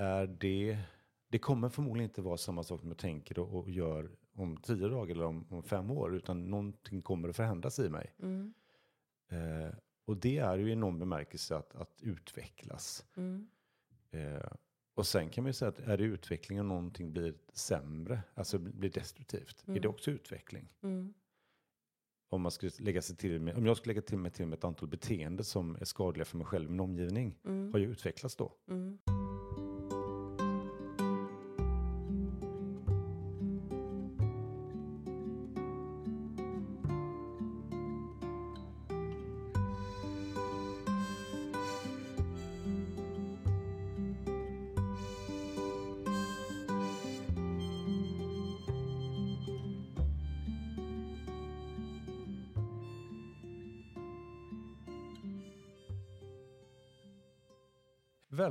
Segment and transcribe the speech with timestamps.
[0.00, 0.78] är det...
[1.28, 4.88] Det kommer förmodligen inte vara samma sak som jag tänker och, och gör om tio
[4.88, 8.14] dagar eller om, om, fem år, utan någonting kommer att förändras i mig.
[8.22, 8.54] Mm.
[9.30, 9.74] Eh,
[10.04, 13.06] och det är ju i någon bemärkelse att, att utvecklas.
[13.16, 13.48] Mm.
[14.10, 14.52] Eh,
[14.94, 18.58] och sen kan man ju säga att är det utveckling och någonting blir sämre, alltså
[18.58, 20.68] blir destruktivt, är det också utveckling?
[20.82, 21.14] Mm.
[22.28, 24.56] Om, man skulle lägga sig till med, om jag skulle lägga till mig till med
[24.56, 27.72] ett antal beteenden som är skadliga för mig själv och min omgivning, Mm.
[27.72, 28.52] har ju utvecklats då.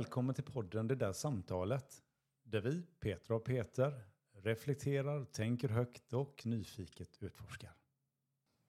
[0.00, 2.02] Välkommen till podden Det där samtalet.
[2.42, 7.72] Där vi, Petra och Peter, reflekterar, tänker högt och nyfiket utforskar.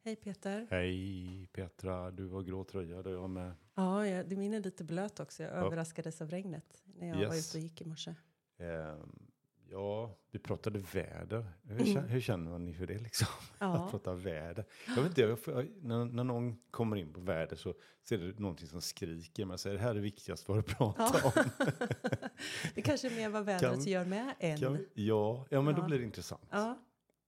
[0.03, 0.67] Hej Peter.
[0.69, 3.53] Hej Petra, du har grå tröja, det är jag med.
[3.75, 5.43] Ja, jag, det min är lite blöt också.
[5.43, 7.49] Jag överraskades av regnet när jag var Yes.
[7.49, 8.15] ute och gick i morse.
[8.57, 9.30] Ehm,
[9.71, 11.45] ja, vi pratade väder.
[11.63, 11.85] Hur, Mm.
[11.93, 13.27] känner, hur känner ni för det liksom?
[13.59, 13.73] Ja.
[13.85, 14.65] Att prata väder.
[14.87, 17.69] Jag vet inte, jag, får- när, när någon kommer in på väder så,
[18.11, 19.45] är det någonting som skriker.
[19.45, 21.31] Man säger det här är det viktigaste att prata Ja.
[21.35, 21.43] om.
[22.75, 24.57] det kanske är mer vad vädret Kan- gör med en.
[24.57, 25.85] Kan ja, ja, men då Ja.
[25.85, 26.47] blir det intressant.
[26.51, 26.77] Ja,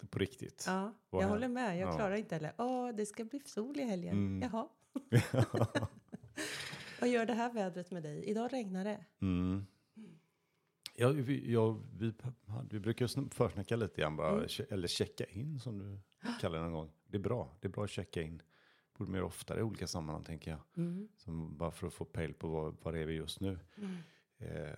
[0.09, 0.64] På riktigt.
[0.67, 0.94] ja.
[1.11, 1.77] Jag här- håller med.
[1.80, 1.95] Jag ja.
[1.95, 2.53] klarar inte heller.
[2.58, 4.14] Åh, det ska bli sol i helgen.
[4.17, 4.49] Mm.
[4.52, 4.67] Jaha.
[6.99, 8.23] vad gör det här vädret med dig?
[8.25, 9.05] Idag regnar det.
[9.21, 9.66] Mm.
[11.04, 12.14] Ja, vi, ja, vi,
[12.70, 14.48] vi brukar sn- försnacka lite grann bara, Mm.
[14.70, 15.98] eller checka in som du
[16.42, 16.92] kallar det någon gång.
[17.08, 18.42] Det är bra, det är bra att checka in.
[18.98, 20.60] Borde mer oftare i olika sammanhang tänker jag.
[20.78, 21.08] Mm.
[21.18, 23.60] Som bara för att få pejl på vad, vad det är vi just nu.
[23.78, 23.95] Mm.
[24.38, 24.76] Eh,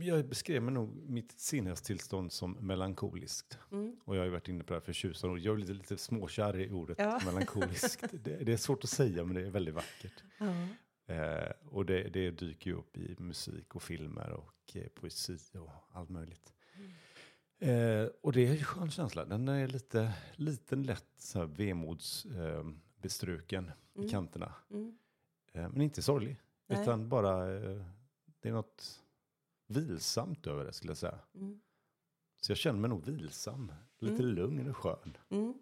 [0.00, 3.58] jag beskrev mig nog mitt sinnestillstånd som melankoliskt.
[3.72, 3.96] Mm.
[4.04, 5.38] Och jag har ju varit inne på det här för tjusan år.
[5.38, 7.20] Jag är lite, lite småkär i ordet Ja.
[7.26, 8.04] melankoliskt.
[8.24, 10.22] Det, det är svårt att säga men det är väldigt vackert.
[10.38, 10.46] Ja.
[11.08, 15.70] Eh, och det, det dyker ju upp i musik och filmer och eh, poesi och
[15.92, 16.52] allt möjligt.
[17.58, 19.24] Eh, och det är en skön känsla.
[19.24, 24.10] Den är lite, liten lätt så här vemodsbestruken eh, bestruken i Mm.
[24.10, 24.54] kanterna.
[24.70, 24.98] Mm.
[25.52, 26.36] Eh, men inte sorglig.
[26.66, 26.82] Nej.
[26.82, 27.84] Utan bara, eh,
[28.40, 29.04] det är något
[29.66, 31.18] vilsamt över det skulle jag säga.
[31.34, 31.60] Mm.
[32.40, 33.72] Så jag känner mig nog vilsam.
[33.98, 34.26] Lite Mm.
[34.34, 35.16] lugn och skön.
[35.30, 35.54] Mm.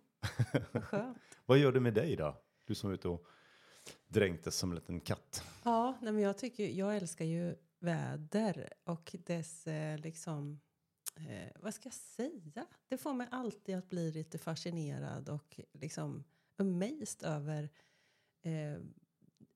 [1.46, 2.36] Vad gör det med dig då?
[2.64, 3.26] Du som är ute och
[4.08, 5.42] dränktes som en liten katt.
[5.64, 10.60] Ja, nej, men jag, tycker, jag älskar ju väder och dess eh, liksom...
[11.16, 12.66] Eh, vad ska jag säga?
[12.88, 16.24] Det får mig alltid att bli lite fascinerad och liksom
[16.58, 17.68] amazed över...
[18.42, 18.78] Eh,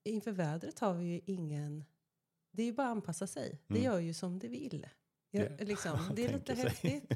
[0.05, 1.85] inför vädret har vi ju ingen...
[2.53, 3.59] Det är ju bara att anpassa sig.
[3.67, 3.85] Det Mm.
[3.93, 4.87] gör ju som det vill.
[5.31, 7.13] Jag, Det- liksom, det är lite häftigt.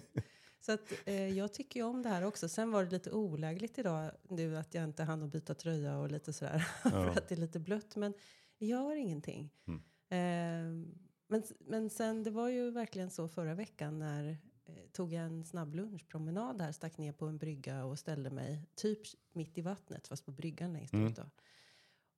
[0.67, 2.49] Så att, eh, jag tycker ju om det här också.
[2.49, 6.11] Sen var det lite olägligt idag nu att jag inte hann att byta tröja och
[6.11, 6.59] lite sådär.
[6.83, 7.11] för Ja.
[7.11, 7.97] att det är lite blött.
[7.97, 8.15] Men
[8.59, 9.51] det gör ingenting.
[9.67, 9.81] Mm.
[10.09, 10.89] Eh,
[11.29, 14.31] men, men sen, det var ju verkligen så förra veckan när
[14.65, 18.63] eh, tog jag en snabb lunchpromenad här, stack ner på en brygga och ställde mig
[18.75, 19.01] typ
[19.33, 21.07] mitt i vattnet, fast på bryggan längst Mm.
[21.07, 21.31] ut då.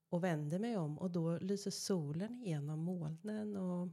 [0.09, 3.89] Och vände mig om och då lyser solen igenom molnen och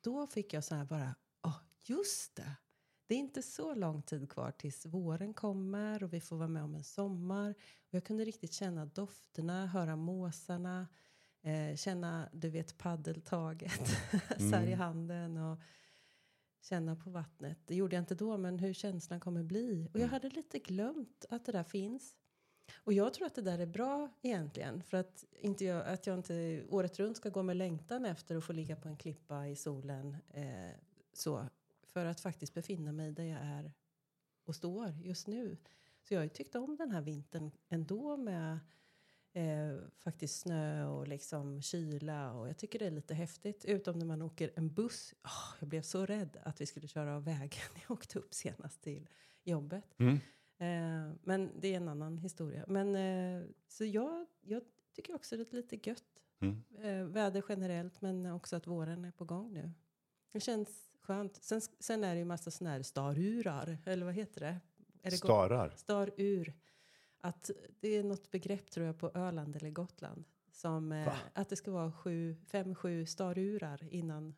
[0.00, 2.56] då fick jag så här bara, ja just det.
[3.06, 6.62] Det är inte så lång tid kvar tills våren kommer och vi får vara med
[6.62, 7.50] om en sommar.
[7.88, 10.88] Och jag kunde riktigt känna dofterna, höra måsarna,
[11.42, 13.88] eh, känna du vet paddeltaget
[14.38, 14.78] så här i Mm.
[14.78, 15.58] handen och
[16.62, 17.58] känna på vattnet.
[17.66, 19.84] Det gjorde jag inte då, men hur känslan kommer bli.
[19.92, 20.10] Och jag Mm.
[20.12, 22.16] hade lite glömt att det där finns.
[22.84, 24.82] Och jag tror att det där är bra egentligen.
[24.82, 28.44] För att, inte jag, att jag inte året runt ska gå med längtan efter att
[28.44, 30.16] få ligga på en klippa i solen.
[30.28, 30.70] Eh,
[31.12, 31.48] så,
[31.94, 33.72] för att faktiskt befinna mig där jag är
[34.44, 35.56] och står just nu.
[36.02, 38.58] Så jag har ju tyckt om den här vintern ändå med
[39.32, 42.32] eh, faktiskt snö och liksom kyla.
[42.32, 43.64] Och jag tycker det är lite häftigt.
[43.64, 45.14] Utom när man åker en buss.
[45.24, 48.82] Åh, jag blev så rädd att vi skulle köra av vägen jag åkte upp senast
[48.82, 49.08] till
[49.42, 49.94] jobbet.
[49.98, 50.14] Mm.
[50.58, 52.64] Eh, men det är en annan historia.
[52.68, 54.62] Men, eh, så jag, jag
[54.92, 56.22] tycker också det är lite gött.
[56.40, 56.64] Mm.
[56.78, 59.72] Eh, väder generellt, men också att våren är på gång nu.
[60.32, 61.36] Det känns skönt.
[61.42, 64.60] Sen, sen är det ju massa såna här starurar, eller vad heter det?
[65.02, 65.72] Är det Starar.
[65.76, 66.52] Starur.
[67.20, 70.24] Att det är något begrepp tror jag på Öland eller Gotland.
[70.52, 74.34] Som eh, att det ska vara sju, fem, sju starurar innan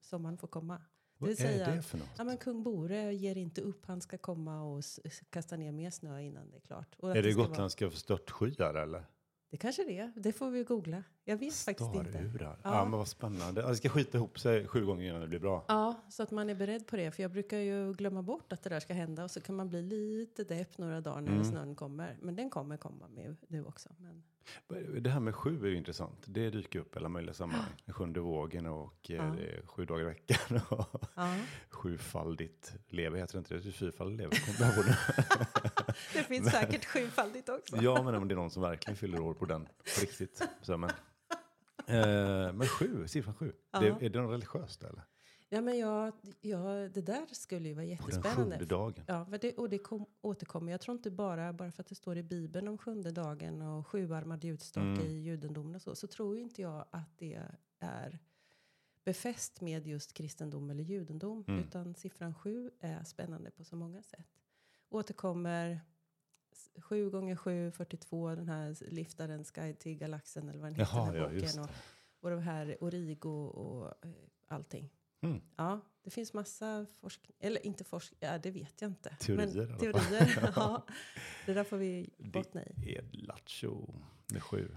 [0.00, 0.82] sommaren får komma.
[1.18, 2.08] Vad vill är säga- det för något?
[2.18, 3.86] Ja, men kung Bore ger inte upp.
[3.86, 4.82] Han ska komma och
[5.30, 6.94] kasta ner mer snö innan det är klart.
[6.98, 9.04] Och är det vara- gotländska för störtskyar eller?
[9.50, 10.12] Det kanske det är.
[10.16, 11.02] Det får vi googla.
[11.24, 12.10] Jag vet faktiskt inte.
[12.12, 12.58] Starurar.
[12.62, 12.74] Ja.
[12.74, 12.84] Ja.
[12.84, 13.62] men vad spännande.
[13.62, 15.64] Det ska skita ihop sig sju gånger innan det blir bra.
[15.68, 17.10] Ja, så att man är beredd på det.
[17.10, 19.68] För jag brukar ju glömma bort att det där ska hända och så kan man
[19.68, 21.44] bli lite depp några dagar när Mm.
[21.44, 22.16] snön kommer.
[22.22, 23.88] Men den kommer komma med nu också.
[23.98, 24.22] Men,
[25.00, 26.18] Det här med sju är ju intressant.
[26.24, 27.70] Det dyker upp i alla möjliga sammanhang.
[27.88, 29.34] Sjunde vågen och eh, Ja.
[29.64, 30.60] sju dagar i veckan.
[30.68, 31.36] Och ja,
[31.70, 33.72] sjufaldigt lever heter det inte det?
[33.72, 34.36] Fyrfaldigt lever.
[36.14, 36.22] Det?
[36.22, 37.76] finns säkert sjufaldigt också.
[37.76, 40.42] Ja, men om det är någon som verkligen fyller år på den på riktigt.
[40.62, 40.90] Så, men,
[41.86, 43.52] eh, men sju, siffran sju.
[43.72, 43.80] Ja.
[43.80, 45.02] Det, är det något religiöst eller?
[45.50, 48.56] Ja, men jag, jag, det där skulle ju vara På den jättespännande.
[48.58, 49.04] sjunde dagen.
[49.06, 50.72] Ja, det, och det kom, återkommer.
[50.72, 53.86] Jag tror inte bara, bara för att det står i Bibeln om sjunde dagen och
[53.86, 55.06] sjuarmad ljusstake Mm.
[55.06, 57.40] i judendomen och så, så tror inte jag att det
[57.78, 58.18] är
[59.04, 61.44] befäst med just kristendom eller judendom.
[61.48, 61.60] Mm.
[61.60, 64.26] Utan siffran sju är spännande på så många sätt.
[64.88, 65.80] Återkommer
[66.78, 71.04] sju gånger sju, 42, den här liftarens guide till galaxen eller vad den heter, Jaha,
[71.04, 71.40] den här ja, boken.
[71.42, 71.72] just och, det.
[72.20, 74.10] och de här Origo och eh,
[74.46, 74.90] allting.
[75.20, 75.40] Mm.
[75.56, 79.16] Ja, det finns massa forskning, eller inte forskning, ja det vet jag inte.
[79.20, 80.86] Teorier Men, teorier, ja.
[81.46, 82.72] Det där får vi bottna i.
[82.76, 83.94] Det är lattjo
[84.32, 84.76] med sju.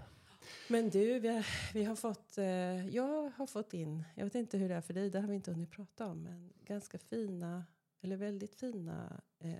[0.68, 4.58] Men du, vi har, vi har fått, eh, jag har fått in, jag vet inte
[4.58, 7.64] hur det är för dig, det har vi inte hunnit prata om, men ganska fina,
[8.00, 9.54] eller väldigt fina eh,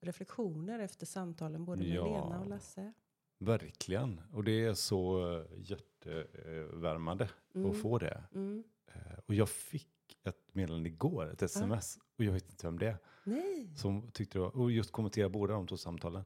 [0.00, 2.04] reflektioner efter samtalen både med Ja.
[2.04, 2.92] Lena och Lasse.
[3.38, 4.20] Verkligen.
[4.32, 7.70] Och det är så eh, hjärtevärmande Mm.
[7.70, 8.24] att få det.
[8.34, 8.64] Mm.
[8.86, 9.88] Eh, Och jag fick
[10.58, 11.98] meddelande igår, ett sms.
[12.18, 12.96] Och jag vet inte vem det är.
[13.24, 16.24] Nej, Som tyckte det var, och just kommentera båda de två samtalen.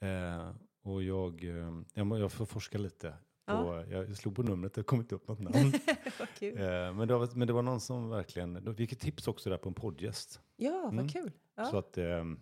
[0.00, 0.50] Eh,
[0.82, 3.14] och jag, eh, jag, jag får forska lite.
[3.46, 5.72] På, jag slog på numret, det kom inte upp något namn.
[6.40, 9.50] eh, men, det var, men det var någon som verkligen, vi fick ett tips också
[9.50, 10.40] där på en poddgäst.
[10.56, 11.08] Ja, vad Mm.
[11.08, 11.32] kul.
[11.70, 12.38] Så att, eh, Mm.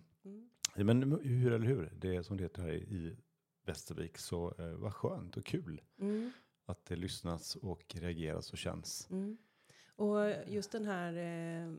[0.75, 3.17] men hur eller hur, det är som det heter här i
[3.65, 6.31] Västervik, så eh, vad skönt och kul Mm.
[6.65, 9.07] att det lyssnas och reageras och känns.
[9.11, 9.37] Mm.
[9.95, 11.73] Och just den här, eh,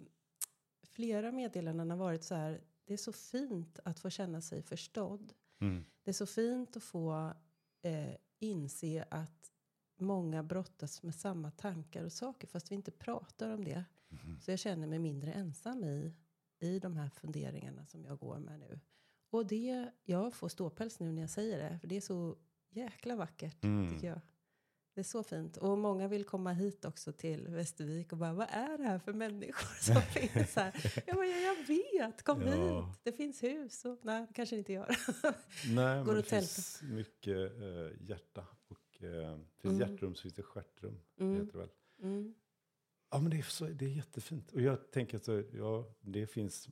[0.82, 5.32] flera meddelanden har varit så här, det är så fint att få känna sig förstådd.
[5.60, 5.84] Mm.
[6.02, 7.32] Det är så fint att få
[7.82, 9.52] eh, inse att
[9.98, 13.84] många brottas med samma tankar och saker fast vi inte pratar om det.
[14.08, 14.40] Mhm.
[14.40, 16.14] Så jag känner mig mindre ensam i,
[16.58, 18.80] i de här funderingarna som jag går med nu.
[19.30, 22.36] Och det, jag får ståpäls nu när jag säger det, för det är så
[22.70, 23.94] jäkla vackert Mm.
[23.94, 24.20] tycker jag.
[24.96, 25.56] Det är så fint.
[25.56, 29.12] Och många vill komma hit också till Västervik och bara, vad är det här för
[29.12, 31.02] människor som finns här?
[31.06, 32.86] Jag bara, ja, jag vet, kom Ja.
[32.86, 32.98] hit.
[33.02, 33.84] Det finns hus.
[33.84, 34.86] Och, nej, det kanske det inte gör.
[35.74, 36.30] Nej, Går men det tälta.
[36.30, 38.46] finns mycket eh, hjärta.
[38.68, 39.90] Och, eh, finns Mm.
[39.90, 41.00] hjärtrum så finns det stjärtrum.
[41.20, 41.34] Mm.
[41.34, 41.70] Heter det väl.
[42.02, 42.34] Mm.
[43.10, 44.52] Ja, men det är, så, det är jättefint.
[44.52, 46.68] Och jag tänker att så, ja, det finns...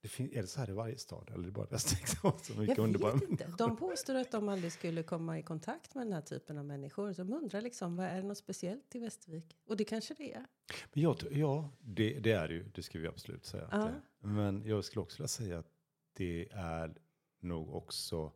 [0.00, 1.30] Det fin, är det så här i varje stad?
[1.30, 2.08] Eller är det bara Västervik
[2.42, 3.54] så mycket Jag underbara vet inte.
[3.58, 7.12] De påstår att de aldrig skulle komma i kontakt med den här typen av människor.
[7.12, 9.56] Så de undrar liksom, vad är det något speciellt i Västervik?
[9.66, 10.46] Och det kanske det är.
[10.92, 12.64] Men jag, ja, det, det är det ju.
[12.74, 13.64] Det ska vi absolut säga.
[13.64, 13.84] Att Ja.
[14.20, 14.26] det.
[14.28, 15.70] Men jag skulle också vilja säga att
[16.12, 16.94] det är
[17.40, 18.32] nog också...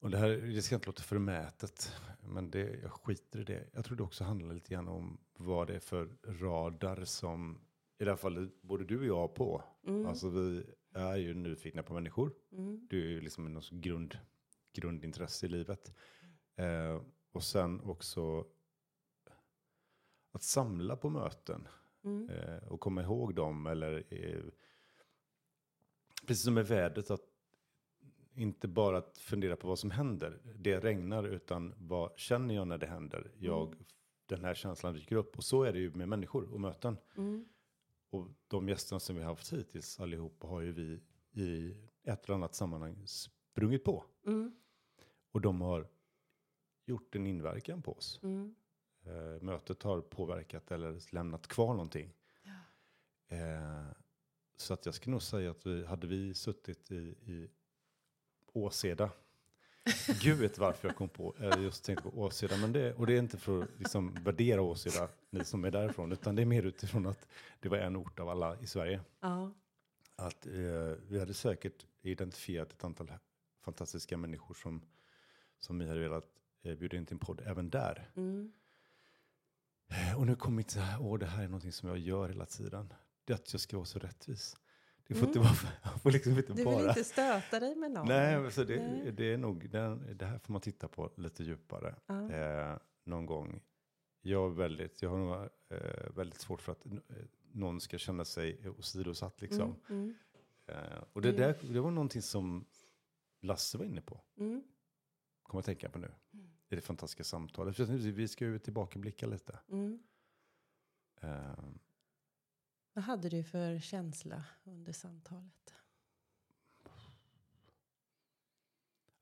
[0.00, 3.68] Och det här det ska inte låta förmätet, men det, jag skiter i det.
[3.72, 7.60] Jag tror det också handlar lite grann om vad det är för radar som,
[8.06, 9.64] i alla fall både du och jag på.
[9.86, 10.06] Mm.
[10.06, 12.32] Alltså vi är ju nyfikna på människor.
[12.52, 12.86] Mm.
[12.90, 14.18] Det är ju liksom något grund,
[14.72, 15.94] grundintresse i livet.
[16.56, 17.02] Eh,
[17.32, 18.46] och sen också
[20.32, 21.68] att samla på möten
[22.04, 22.28] Mm.
[22.28, 23.66] eh, och komma ihåg dem.
[23.66, 24.44] Eller, eh,
[26.26, 27.20] precis som med vädret, att
[28.34, 30.40] inte bara att fundera på vad som händer.
[30.58, 33.30] Det regnar, utan vad känner jag när det händer?
[33.38, 33.74] Jag,
[34.26, 35.36] Den här känslan dyker upp.
[35.36, 36.96] Och så är det ju med människor och möten.
[37.16, 37.44] Mm.
[38.12, 41.00] Och de gästerna som vi har haft hittills allihopa har ju vi
[41.42, 44.04] i ett eller annat sammanhang sprungit på.
[44.26, 44.56] Mm.
[45.30, 45.88] Och de har
[46.84, 48.20] gjort en inverkan på oss.
[48.22, 48.54] Mm.
[49.04, 52.14] Eh, mötet har påverkat eller lämnat kvar någonting.
[53.28, 53.86] Eh,
[54.56, 57.50] så att jag skulle nog säga att vi, hade vi suttit i, i
[58.46, 59.10] Åseda.
[60.22, 62.56] Gud vet varför jag kom på, eh, just tänkte på Åseda.
[62.56, 66.12] Men det, och det är inte för att liksom värdera Åseda, ni som är därifrån.
[66.12, 67.28] Utan det är mer utifrån att
[67.60, 69.00] det var en ort av alla i Sverige.
[69.20, 69.52] Ja.
[70.16, 70.52] Att eh,
[71.08, 73.12] vi hade säkert identifierat ett antal
[73.60, 74.82] fantastiska människor som,
[75.58, 76.28] som vi hade velat
[76.62, 78.10] eh, bjuda in till en podd även där.
[78.16, 78.52] Mm.
[80.16, 82.46] Och nu kommer mitt så här, åh det här är någonting som jag gör hela
[82.46, 82.92] tiden.
[83.24, 84.56] Det är att jag ska vara så rättvis.
[85.12, 85.28] Det får Mm.
[85.28, 86.76] inte vara, jag får liksom inte Du bara...
[86.78, 88.08] vill inte stöta dig med någon?
[88.08, 89.12] Nej, så det, Nej.
[89.12, 92.30] det är nog, det, det här får man titta på lite djupare Ja.
[92.32, 93.60] eh, någon gång.
[94.20, 95.34] Jag, är väldigt, jag har nog
[95.80, 96.92] eh, väldigt svårt för att eh,
[97.52, 99.76] någon ska känna sig åsidosatt liksom.
[99.88, 100.02] Mm.
[100.02, 100.14] Mm.
[100.66, 101.40] Eh, och det, Mm.
[101.40, 102.64] där, det var någonting som
[103.40, 104.20] Lasse var inne på.
[104.38, 104.62] Mm.
[105.42, 106.12] kommer att tänka på nu.
[106.32, 106.46] Mm.
[106.68, 107.76] I det fantastiska samtalet.
[107.76, 109.58] För Vi ska ju tillbakablicka lite.
[112.92, 115.74] Vad hade du för känsla under samtalet?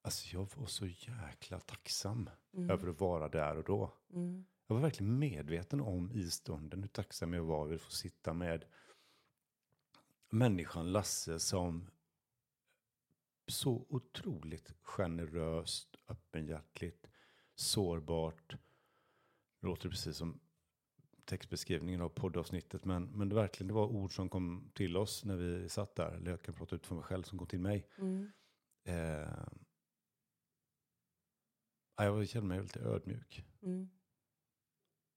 [0.03, 2.71] alltså jag var så jäkla tacksam Mm.
[2.71, 3.93] över att vara där och då.
[4.13, 4.45] Mm.
[4.67, 8.33] Jag var verkligen medveten om i stunden hur tacksam jag var över att få sitta
[8.33, 8.65] med
[10.29, 11.91] människan Lasse som
[13.47, 17.07] så otroligt generöst, öppenhjärtligt,
[17.55, 18.57] sårbart.
[19.61, 20.41] Det låter precis som
[21.31, 25.37] textbeskrivningen av poddavsnittet, men, men det verkligen det var ord som kom till oss när
[25.37, 26.13] vi satt där.
[26.13, 27.87] Eller jag kan prata ut för mig själv som kom till mig.
[27.99, 28.31] Mm.
[28.85, 29.49] Eh,
[31.97, 33.45] ja, jag kände mig lite ödmjuk.
[33.63, 33.91] Mm.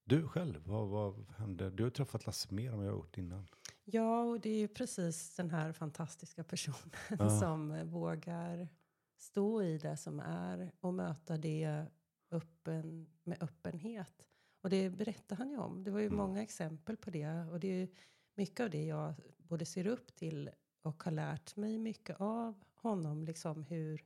[0.04, 1.70] Du själv, vad, vad hände?
[1.70, 3.46] Du har träffat Lasse mer än vad jag har gjort innan.
[3.84, 7.30] Ja, och det är ju precis den här fantastiska personen Ja.
[7.40, 8.68] som vågar
[9.16, 11.86] stå i det som är och möta det
[12.30, 14.26] öppen, med öppenhet.
[14.64, 15.84] Och det berättar han ju om.
[15.84, 16.16] Det var ju Mm.
[16.16, 17.28] många exempel på det.
[17.50, 17.88] Och det är ju
[18.34, 20.50] mycket av det jag både ser upp till
[20.82, 23.24] och har lärt mig mycket av honom.
[23.24, 24.04] Liksom hur,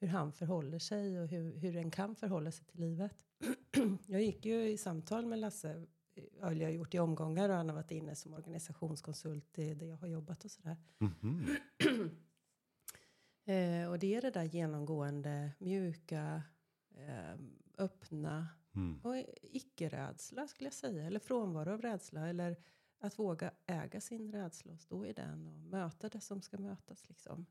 [0.00, 3.26] hur han förhåller sig och hur, hur en kan förhålla sig till livet.
[4.06, 5.86] jag gick ju i samtal med Lasse
[6.42, 9.96] eller jag har gjort i omgångar och han har varit inne som organisationskonsult det jag
[9.96, 10.76] har jobbat och sådär.
[10.98, 11.46] Mhm.
[13.44, 16.42] Eh, och det är det där genomgående, mjuka,
[16.94, 17.40] eh,
[17.78, 18.46] öppna
[18.78, 19.00] Mm.
[19.04, 21.04] och icke-rädsla skulle jag säga.
[21.06, 22.28] Eller frånvaro av rädsla.
[22.28, 22.56] Eller
[23.00, 27.08] att våga äga sin rädsla och stå i den och möta det som ska mötas.
[27.08, 27.46] Liksom.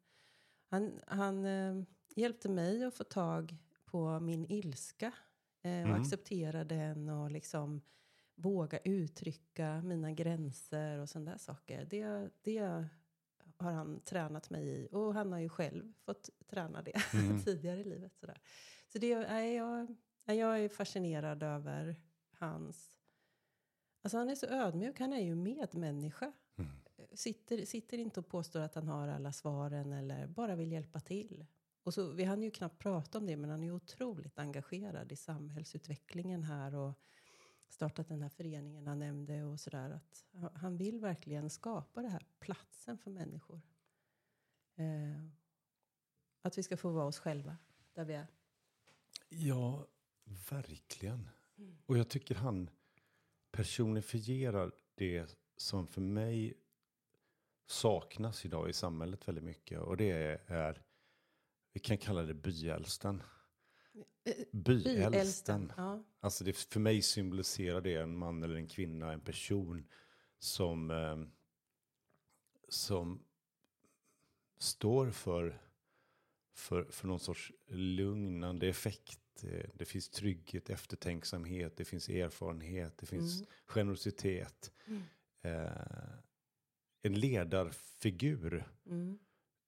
[0.69, 1.83] Han, han eh,
[2.15, 3.55] hjälpte mig att få tag
[3.85, 5.05] på min ilska
[5.61, 6.01] eh, och Mm.
[6.01, 7.81] acceptera den och liksom
[8.35, 11.85] våga uttrycka mina gränser och sådana där saker.
[11.85, 12.85] Det, det
[13.57, 17.39] har han tränat mig i och han har ju själv fått träna det Mm.
[17.43, 18.15] tidigare i livet.
[18.17, 18.41] Sådär.
[18.87, 19.55] Så det, är jag, nej,
[20.33, 22.97] jag är fascinerad över hans...
[24.01, 26.31] Alltså han är så ödmjuk, han är ju medmänniska.
[26.55, 26.71] Mm.
[27.13, 31.45] Sitter, sitter inte och påstår att han har alla svaren eller bara vill hjälpa till.
[31.83, 35.15] Och så, vi hann ju knappt prata om det, men han är otroligt engagerad i
[35.15, 36.93] samhällsutvecklingen här och
[37.69, 39.89] startat den här föreningen han nämnde och sådär.
[39.89, 43.61] Att han- han vill verkligen skapa den här platsen för människor.
[44.75, 45.27] Eh,
[46.41, 47.57] att vi ska få vara oss själva
[47.93, 48.27] där vi är.
[49.29, 49.87] Ja,
[50.49, 51.29] verkligen.
[51.57, 51.77] Mm.
[51.85, 52.69] Och jag tycker han
[53.51, 56.53] personifierar det som för mig
[57.67, 59.79] saknas idag i samhället väldigt mycket.
[59.79, 60.81] Och det är,
[61.73, 63.23] vi kan kalla det byälsten.
[64.51, 65.11] Byälsten.
[65.11, 65.73] Byälsten.
[65.77, 66.03] Ja.
[66.19, 69.87] Alltså det, för mig symboliserar det en man eller en kvinna, en person
[70.39, 71.17] som, eh,
[72.67, 73.23] som
[74.57, 75.61] står för,
[76.53, 79.19] för, för någon sorts lugnande effekt.
[79.43, 83.47] Eh, Det finns trygghet, eftertänksamhet, det finns erfarenhet, det finns Mm.
[83.65, 84.71] generositet.
[84.87, 85.03] Mm.
[85.41, 85.71] Eh,
[87.01, 88.63] en ledarfigur.
[88.85, 89.19] Mm.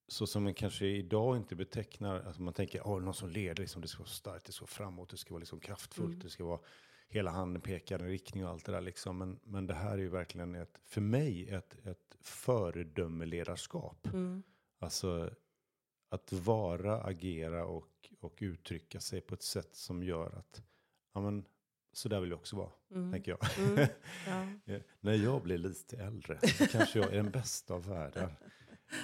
[0.07, 3.81] Så som man kanske idag inte betecknar, alltså man tänker, oh, någon som leder, liksom,
[3.81, 6.19] det ska vara starkt, det ska vara framåt, det ska vara liksom kraftfullt, Mm.
[6.19, 6.59] det ska vara
[7.07, 9.17] hela handen pekar i en riktning och allt det där liksom.
[9.17, 14.07] Men, men det här är ju verkligen ett, för mig, ett, ett föredömeledarskap.
[14.07, 14.43] Mm.
[14.79, 15.31] Alltså
[16.09, 20.63] att vara, agera och, och uttrycka sig på ett sätt som gör att,
[21.13, 21.45] ja men,
[21.93, 23.11] så där vill jag också vara, Mm.
[23.11, 23.67] tänker jag.
[23.69, 23.87] Mm.
[24.27, 24.47] Ja.
[24.73, 28.35] Eh, När jag blir lite äldre så kanske jag är den bästa av världar.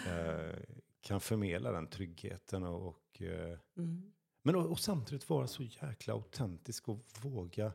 [0.07, 0.59] Eh,
[1.01, 4.13] kan förmedla den tryggheten och, och eh, Mm.
[4.43, 7.74] men och, och samtidigt vara så jäkla autentisk och våga,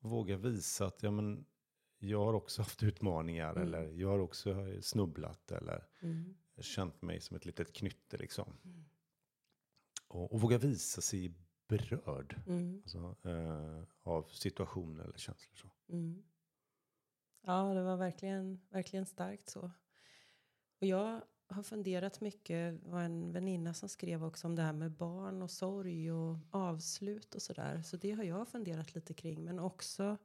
[0.00, 1.44] våga visa att ja, men,
[1.98, 3.62] jag har också haft utmaningar Mm.
[3.62, 6.34] eller jag har också snubblat eller Mm.
[6.62, 8.56] Känt mig som ett litet knytte liksom.
[8.64, 8.84] Mm.
[10.08, 11.32] Och, och våga visa sig
[11.68, 12.82] berörd Mm.
[12.84, 15.56] alltså, eh, av situationer eller känslor.
[15.56, 15.92] Så.
[15.92, 16.22] Mm.
[17.40, 19.70] Ja, det var verkligen, verkligen starkt så.
[20.80, 24.72] Och jag har funderat mycket, det var en väninna som skrev också om det här
[24.72, 27.82] med barn och sorg och avslut och sådär.
[27.82, 29.44] Så det har jag funderat lite kring.
[29.44, 30.16] Men också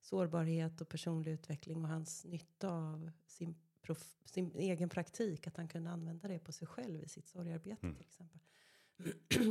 [0.00, 3.54] sårbarhet och personlig utveckling och hans nytta av sin,
[3.88, 5.46] prof, sin egen praktik.
[5.46, 7.94] Att han kunde använda det på sig själv i sitt sorgarbete Mm.
[7.96, 8.40] till exempel.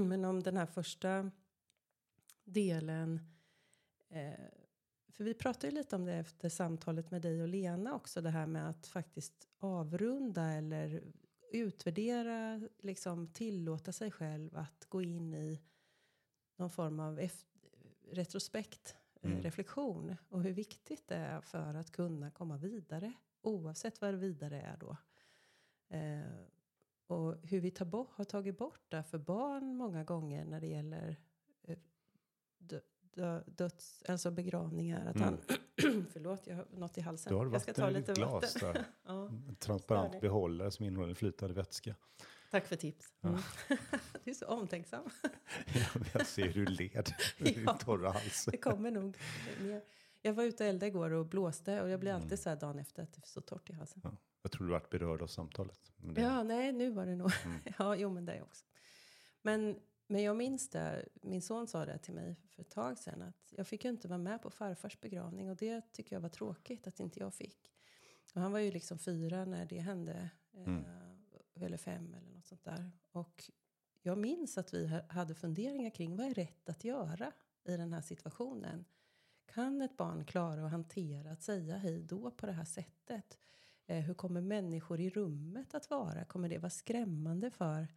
[0.08, 1.32] Men om den här första
[2.44, 3.20] delen
[4.10, 4.34] eh,
[5.12, 8.22] för vi pratade ju lite om det efter samtalet med dig och Lena också.
[8.22, 11.04] Det här med att faktiskt avrunda eller
[11.52, 15.62] utvärdera, liksom tillåta sig själv att gå in i
[16.56, 17.46] någon form av eft-
[18.12, 19.42] retrospekt, eh, Mm.
[19.44, 20.16] reflektion.
[20.30, 23.14] Och hur viktigt det är för att kunna komma vidare.
[23.42, 24.98] Oavsett vad vidare är då.
[25.90, 26.46] Eh,
[27.08, 30.68] och hur vi tar bort, har tagit bort det för barn många gånger när det
[30.68, 31.16] gäller
[31.64, 31.78] eh,
[32.58, 32.80] dö,
[33.14, 35.06] dö, döds, alltså begravningar.
[35.10, 35.28] Att Mm.
[35.28, 37.34] han, förlåt, jag har något i halsen.
[37.34, 38.74] Då har det jag ska ta lite glas vatten.
[38.74, 38.86] där.
[39.06, 40.20] ja, En transparent det.
[40.20, 41.96] behållare som innehåller flytande vätska.
[42.52, 43.14] tack för tips.
[43.22, 43.40] Mm.
[44.24, 45.04] du är så omtänksam.
[46.14, 47.14] Jag ser hur du led
[47.66, 47.78] Ja.
[47.78, 48.46] torra hals.
[48.52, 49.18] Det kommer nog
[49.62, 49.82] mer.
[50.28, 52.38] Jag var ute och eldade igår och blåste och jag blir alltid Mm.
[52.38, 54.02] så här dagen efter att det är så torrt i halsen.
[54.04, 54.12] Ja.
[54.42, 55.92] Jag tror du varit berörd av samtalet.
[55.98, 57.32] Det- Ja, nej, nu var det nog.
[57.46, 57.60] Mm.
[57.80, 58.66] ja, jo, men det också.
[59.42, 63.22] Men, men jag minns det, min son sa det till mig för ett tag sedan,
[63.22, 66.30] att jag fick ju inte vara med på farfars begravning och det tycker jag var
[66.30, 67.72] tråkigt att inte jag fick.
[68.36, 70.84] Och han var ju liksom fyra när det hände, eh, Mm.
[71.56, 72.92] eller fem eller något sånt där.
[73.12, 73.52] Och
[74.02, 77.32] jag minns att vi ha- hade funderingar kring vad är rätt att göra
[77.64, 78.86] i den här situationen.
[79.54, 83.38] Kan ett barn klara att hantera att säga hej då på det här sättet?
[83.86, 86.26] Eh, hur kommer människor i rummet att vara?
[86.26, 87.88] Kommer det vara skrämmande för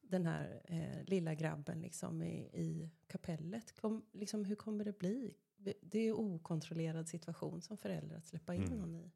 [0.00, 3.72] den här eh, lilla grabben liksom i, i kapellet?
[3.80, 5.34] Kom, liksom, hur kommer det bli?
[5.80, 8.78] Det är en okontrollerad situation som förälder att släppa in Mm.
[8.78, 9.12] någon i.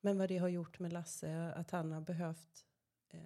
[0.00, 2.66] Men vad det har gjort med Lasse, att han har behövt...
[3.08, 3.20] Eh,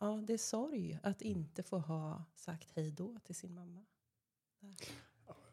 [0.00, 3.84] ja, det är sorg att inte få ha sagt hej då till sin mamma.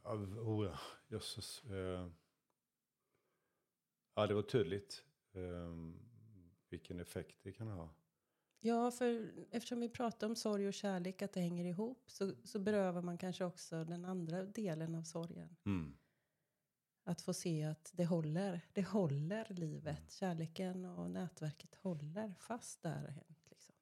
[0.04, 1.64] Ja, oh ja, jösses.
[1.64, 2.08] Eh.
[4.16, 5.76] Ja, det var tydligt eh,
[6.70, 7.90] vilken effekt det kan ha.
[8.60, 12.60] Ja, för eftersom vi pratar om sorg och kärlek, att det hänger ihop, så, så
[12.60, 15.56] berövar man kanske också den andra delen av sorgen.
[15.66, 15.98] Mm.
[17.04, 20.12] Att få se att det håller, det håller livet.
[20.12, 23.24] Kärleken och nätverket håller fast där.
[23.50, 23.76] Liksom.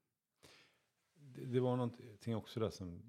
[1.13, 3.01] Det, det var någonting också där som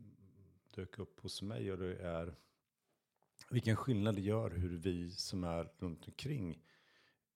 [0.71, 2.37] dök upp hos mig och det är
[3.51, 6.63] vilken skillnad det gör hur vi som är runt omkring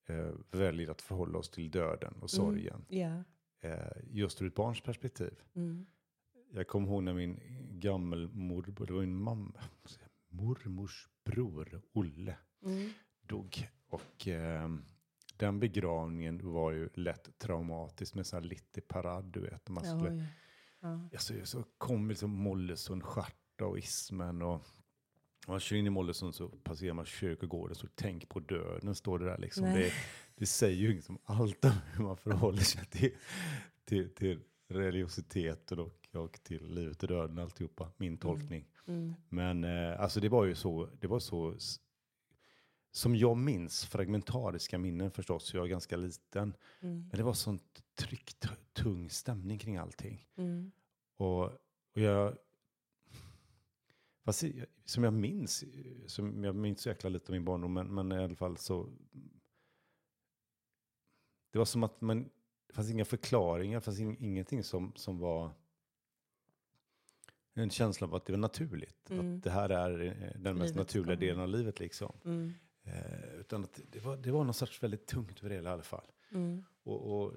[0.06, 2.84] eh, väljer att förhålla oss till döden och sorgen.
[2.88, 3.24] Ja.
[3.60, 5.42] Eh, just ur ett barns perspektiv.
[5.54, 5.86] Mm.
[6.52, 7.40] Jag kommer ihåg när min
[7.80, 9.60] gammelmorbror, det var min mamma,
[10.28, 12.90] mormors bror Olle Mm.
[13.22, 13.68] dog.
[13.88, 14.68] Och eh,
[15.36, 19.68] den begravningen var ju lätt traumatisk med sån här lite parad, du vet.
[19.68, 20.24] Man skulle, ja.
[20.80, 21.08] Ja.
[21.12, 24.62] alltså, så kom liksom Mollesund, Stjärta och Ismen och
[25.46, 29.24] man kör in i Mollesund så passerar man kyrkogården så tänk på döden står det
[29.24, 29.64] där liksom.
[29.64, 29.92] Det,
[30.34, 33.16] det säger ju liksom allt om hur man förhåller sig till,
[33.84, 37.90] till, till religiositeten och, och till livet och döden alltihopa.
[37.96, 38.64] Min tolkning.
[38.86, 39.14] Mm.
[39.28, 41.54] Men eh, alltså det var ju så, det var så
[42.94, 46.54] som jag minns, fragmentariska minnen förstås, jag är ganska liten.
[46.80, 47.08] Mm.
[47.08, 50.26] Men det var sånt tryckt, tung stämning kring allting.
[50.36, 50.72] Mm.
[51.16, 52.36] Och, och jag,
[54.24, 54.44] fast
[54.84, 55.64] som jag minns,
[56.06, 58.88] som jag minns så jäkla lite av min barndom, men, men i alla fall så.
[61.50, 62.30] Det var som att man,
[62.66, 65.50] det fanns inga förklaringar, det fanns in, ingenting som, som var
[67.54, 69.10] en känsla av att det var naturligt.
[69.10, 69.36] Mm.
[69.36, 72.12] Att det här är eh, den mest Livets naturliga delen av livet liksom.
[72.24, 72.54] Mm.
[72.84, 75.72] Eh, utan att det var, det var någon sorts väldigt tungt över det hela i
[75.72, 76.06] alla fall.
[76.30, 76.64] Mm.
[76.82, 77.32] Och, och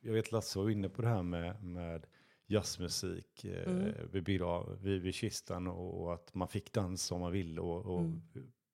[0.00, 2.06] jag vet Lasse var inne på det här med, med
[2.52, 3.92] jazzmusik eh, Mm.
[4.12, 7.60] vid, begrav, vid, vid kistan och, och att man fick dansa om man ville.
[7.60, 8.22] Och, och, Mm.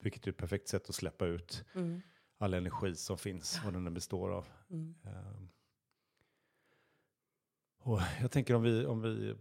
[0.01, 2.01] Vilket är ett perfekt sätt att släppa ut Mm.
[2.37, 4.47] all energi som finns, vad den består av.
[4.69, 4.95] Mm.
[5.03, 5.49] Ehm.
[7.77, 9.35] och jag tänker om vi, om vi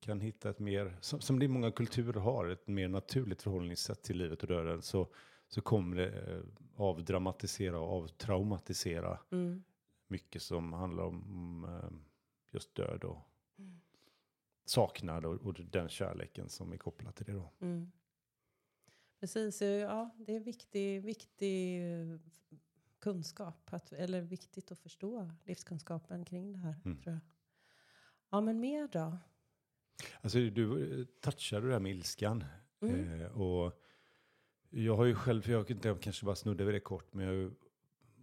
[0.00, 4.18] kan hitta ett mer, som, som det många kulturer har, ett mer naturligt förhållningssätt till
[4.18, 5.12] livet och döden så,
[5.48, 6.42] så kommer det eh,
[6.76, 9.62] avdramatisera och avtraumatisera Mm.
[10.08, 11.90] mycket som handlar om eh,
[12.52, 13.18] just död och.
[14.70, 17.52] Saknad och, och den kärleken som är kopplad till det då.
[17.60, 17.90] Mm.
[19.20, 22.18] Precis, ja, det är viktig, viktig eh,
[22.98, 26.98] kunskap, att, eller viktigt att förstå livskunskapen kring det här, Mm.
[26.98, 27.20] tror jag.
[28.30, 29.18] Ja, men mer då?
[30.20, 32.44] Alltså du eh, touchade det här med ilskan.
[32.80, 33.20] Mm.
[33.20, 33.80] Eh, och
[34.70, 37.36] jag har ju själv, för jag, kanske bara snudde vid det kort, men jag har
[37.38, 37.50] ju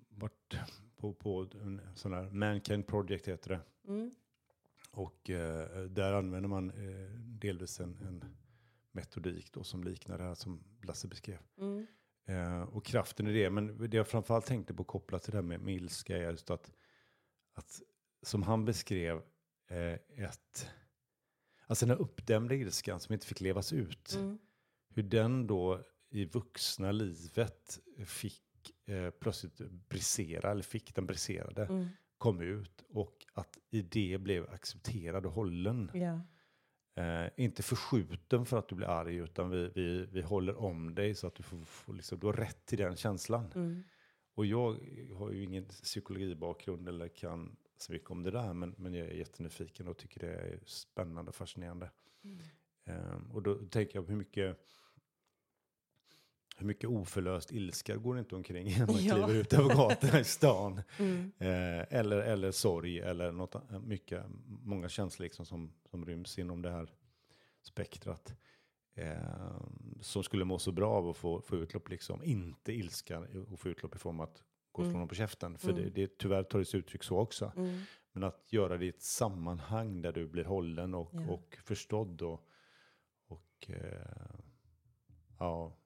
[0.10, 0.56] varit
[0.96, 3.92] på, på en sån här Mankind Project heter det.
[3.92, 4.12] Mm.
[4.98, 8.26] Och eh, där använder man eh, delvis en, en
[8.92, 11.40] metodik då som liknar det här som Lasse beskrev.
[11.58, 11.88] Mm.
[12.26, 15.44] Eh, och kraften i det, men det jag framförallt tänkte på kopplat till det här
[15.44, 16.72] med, med ilska är just att,
[17.54, 17.82] att
[18.22, 19.18] som han beskrev
[19.68, 20.70] eh, ett,
[21.68, 24.38] alltså den här uppdämda ilskan som inte fick levas ut, Mm.
[24.90, 28.44] hur den då i vuxna livet fick
[28.86, 29.58] eh, plötsligt
[29.90, 31.88] brisera, eller fick den briserade, Mm.
[32.18, 35.92] Kom ut och att i det blev accepterad och hållen.
[35.94, 36.22] Ja.
[37.04, 41.16] Eh, inte förskjuten för att du blir arg, utan vi, vi, vi håller om dig
[41.16, 43.52] så att du, får, får liksom, du har rätt till den känslan.
[43.56, 43.84] Mm.
[44.36, 44.80] Och jag
[45.18, 49.14] har ju ingen psykologibakgrund eller kan så mycket om det där, men, men jag är
[49.14, 51.92] jättenyfiken och tycker det är spännande och fascinerande.
[52.24, 52.38] Mm.
[52.86, 54.60] Ehm, och då tänker jag på hur mycket,
[56.60, 59.16] hur mycket oförlöst ilska går det inte omkring när man Ja.
[59.16, 60.82] kliver ut över gatorna i stan.
[61.00, 61.32] Mm.
[61.38, 66.72] Eh, eller, eller sorg eller något, mycket, många känslor liksom som, som ryms inom det
[66.72, 66.90] här
[67.62, 68.36] spektrat.
[68.96, 69.62] Eh,
[70.02, 72.24] som skulle må så bra av att få, få utlopp, liksom.
[72.24, 73.20] inte ilska
[73.52, 74.90] och få utlopp i form av att gå Mm.
[74.92, 75.58] ifrån någon på käften.
[75.58, 75.84] För Mm.
[75.84, 77.52] det, det, tyvärr tar det sig uttryck så också.
[77.58, 77.80] Mm.
[78.12, 81.28] Men att göra det i ett sammanhang där du blir hållen och, Ja.
[81.30, 82.22] och förstådd.
[82.22, 82.48] Och,
[83.28, 84.40] och eh,
[85.40, 85.78] ja,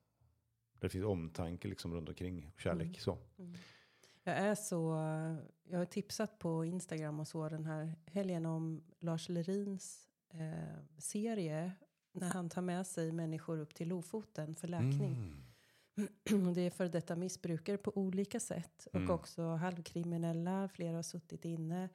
[0.82, 2.88] det finns omtanke liksom runt omkring kärlek.
[2.88, 3.00] Mm.
[3.00, 3.18] Så.
[3.38, 3.54] Mm.
[4.24, 4.96] Jag är så,
[5.64, 11.72] jag har tipsat på Instagram och så den här helgen om Lars Lerins eh, serie
[12.12, 15.16] när han tar med sig människor upp till Lofoten för läkning.
[15.16, 16.54] Mm.
[16.54, 19.12] Det är för detta missbrukare på olika sätt och Mm.
[19.12, 20.70] också halvkriminella.
[20.74, 21.90] Flera har suttit inne.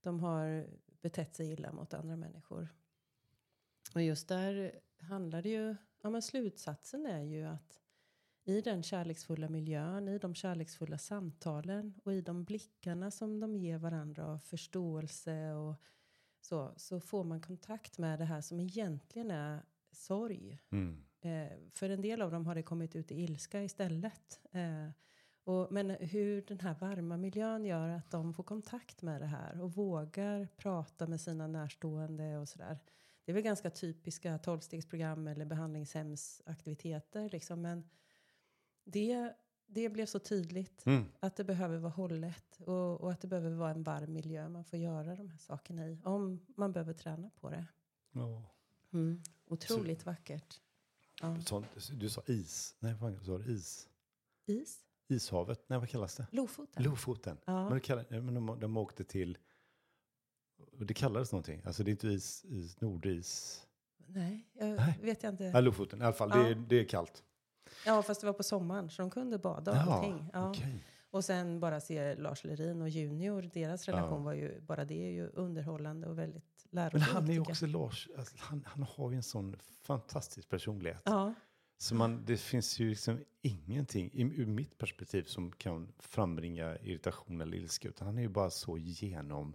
[0.00, 0.66] De har
[1.00, 2.68] betett sig illa mot andra människor.
[3.94, 7.81] Och just där handlar det ju, ja men slutsatsen är ju att
[8.44, 13.78] i den kärleksfulla miljön, i de kärleksfulla samtalen och i de blickarna som de ger
[13.78, 15.74] varandra av förståelse och
[16.40, 20.58] så, så får man kontakt med det här som egentligen är sorg.
[20.70, 21.04] Mm.
[21.20, 24.40] Eh, för en del av dem har det kommit ut i ilska istället.
[24.52, 24.90] Eh,
[25.44, 29.60] och, men hur den här varma miljön gör att de får kontakt med det här
[29.60, 32.78] och vågar prata med sina närstående och sådär.
[33.24, 37.62] Det är väl ganska typiska tolvstegsprogram eller behandlingshemsaktiviteter liksom.
[37.62, 37.84] Men
[38.84, 39.32] det,
[39.66, 41.04] det blev så tydligt Mm.
[41.20, 44.64] att det behöver vara hållet och, och att det behöver vara en varm miljö man
[44.64, 46.00] får göra de här sakerna i.
[46.04, 47.66] Om man behöver träna på det.
[48.12, 48.42] Ja.
[49.46, 50.60] Otroligt vackert.
[51.20, 51.40] Ja.
[51.42, 52.76] Så, du sa is.
[52.78, 53.52] Nej, vad sa du?
[53.54, 53.88] Is.
[54.46, 54.78] Is?
[55.08, 55.64] Ishavet.
[55.68, 56.26] Nej, vad kallas det?
[56.30, 56.82] Lofoten?
[56.82, 57.38] Lofoten.
[57.44, 57.64] Ja.
[57.64, 59.38] Men, det kallar, men de, de åkte till...
[60.78, 61.62] Det kallades någonting.
[61.64, 63.60] Alltså det är inte is, is nordis.
[64.06, 64.98] Nej, jag Nej.
[65.02, 65.44] vet jag inte.
[65.44, 66.30] Ja, Lofoten i alla fall.
[66.30, 66.46] Det, Ja.
[66.48, 67.22] är, det är kallt.
[67.86, 70.30] Ja, fast det var på sommaren så de kunde bada och Jaha, allting.
[70.32, 70.50] Ja.
[70.50, 70.84] okej.
[71.10, 74.24] Och sen bara se Lars Lerin och Junior, deras relation Ja.
[74.24, 77.06] var ju, bara det är ju underhållande och väldigt Men lärorikt.
[77.08, 81.02] han är ju också Lars, alltså, han, han har ju en sån fantastisk personlighet.
[81.04, 81.34] Ja,
[81.78, 87.40] Så man, det finns ju liksom ingenting i, ur mitt perspektiv som kan frambringa irritation
[87.40, 87.88] eller ilska.
[87.88, 89.54] Utan han är ju bara så genom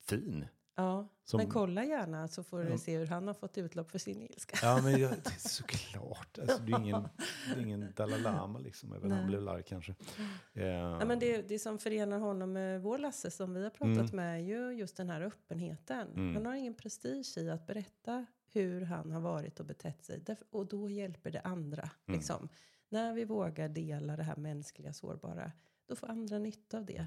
[0.00, 0.44] fin.
[0.74, 1.08] Ja.
[1.24, 2.70] Som- men kolla gärna så får Ja.
[2.70, 4.56] du se hur han har fått utlopp för sin ilska.
[4.62, 6.38] Ja, men jag, det är såklart.
[6.38, 7.02] Alltså, det, är ingen,
[7.54, 9.94] det är ingen Dalai Lama liksom, även om han blev larg kanske.
[10.52, 14.12] Eh, Ja, men det, det som förenar honom med vår Lasse som vi har pratat
[14.12, 14.16] Mm.
[14.16, 16.08] med är ju just den här öppenheten.
[16.08, 16.34] Mm.
[16.34, 20.22] Han har ingen prestige i att berätta hur han har varit och betett sig.
[20.50, 21.82] Och då hjälper det andra.
[22.06, 22.18] Mm.
[22.18, 22.48] Liksom.
[22.88, 25.52] När vi vågar dela det här mänskliga sårbara,
[25.86, 27.06] då får andra nytta av det.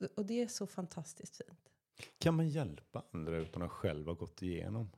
[0.00, 1.71] Och- Och det är så fantastiskt fint.
[2.18, 4.90] Kan man hjälpa andra utan att själv ha gått igenom?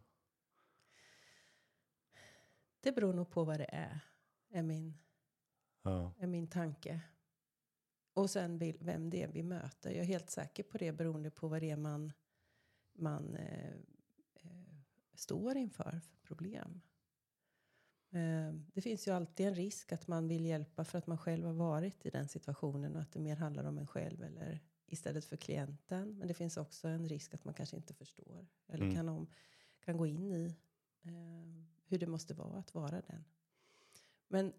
[2.80, 4.00] Det beror nog på vad det är,
[4.48, 4.98] är min,
[5.83, 6.14] Ja.
[6.18, 7.00] är min tanke.
[8.14, 9.90] Och sen vem det är vi möter.
[9.90, 12.12] Jag är helt säker på det beroende på vad det är man,
[12.92, 13.74] man eh,
[14.35, 14.74] eh,
[15.14, 16.80] står inför för problem.
[18.11, 21.46] Eh, det finns ju alltid en risk att man vill hjälpa för att man själv
[21.46, 25.24] har varit i den situationen och att det mer handlar om en själv eller istället
[25.24, 26.18] för klienten.
[26.18, 28.94] Men det finns också en risk att man kanske inte förstår eller Mm.
[28.96, 29.26] kan, om,
[29.84, 30.56] kan gå in i
[31.02, 33.24] eh, hur det måste vara att vara den.
[34.28, 34.52] Men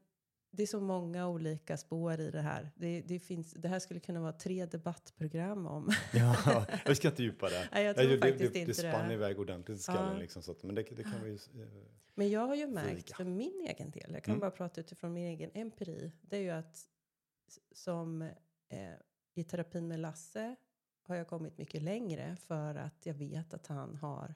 [0.51, 2.71] det är så många olika spår i det här.
[2.75, 5.89] Det, det, finns, det här skulle kunna vara tre debattprogram om.
[6.13, 7.69] ja, vi ska inte djupa det.
[7.71, 9.13] Nej, jag tror det, faktiskt det, inte det spann det.
[9.13, 10.13] iväg ordentligt i skallen.
[10.13, 10.19] Ja.
[10.19, 11.67] Liksom, så att, men det, det kan vi eh,
[12.15, 13.15] Men jag har ju märkt Fika.
[13.15, 14.39] för min egen del, jag kan Mm.
[14.39, 16.89] bara prata utifrån min egen empiri, det är ju att
[17.71, 18.89] som eh,
[19.35, 20.55] i terapin med Lasse
[21.01, 24.35] har jag kommit mycket längre för att jag vet att han har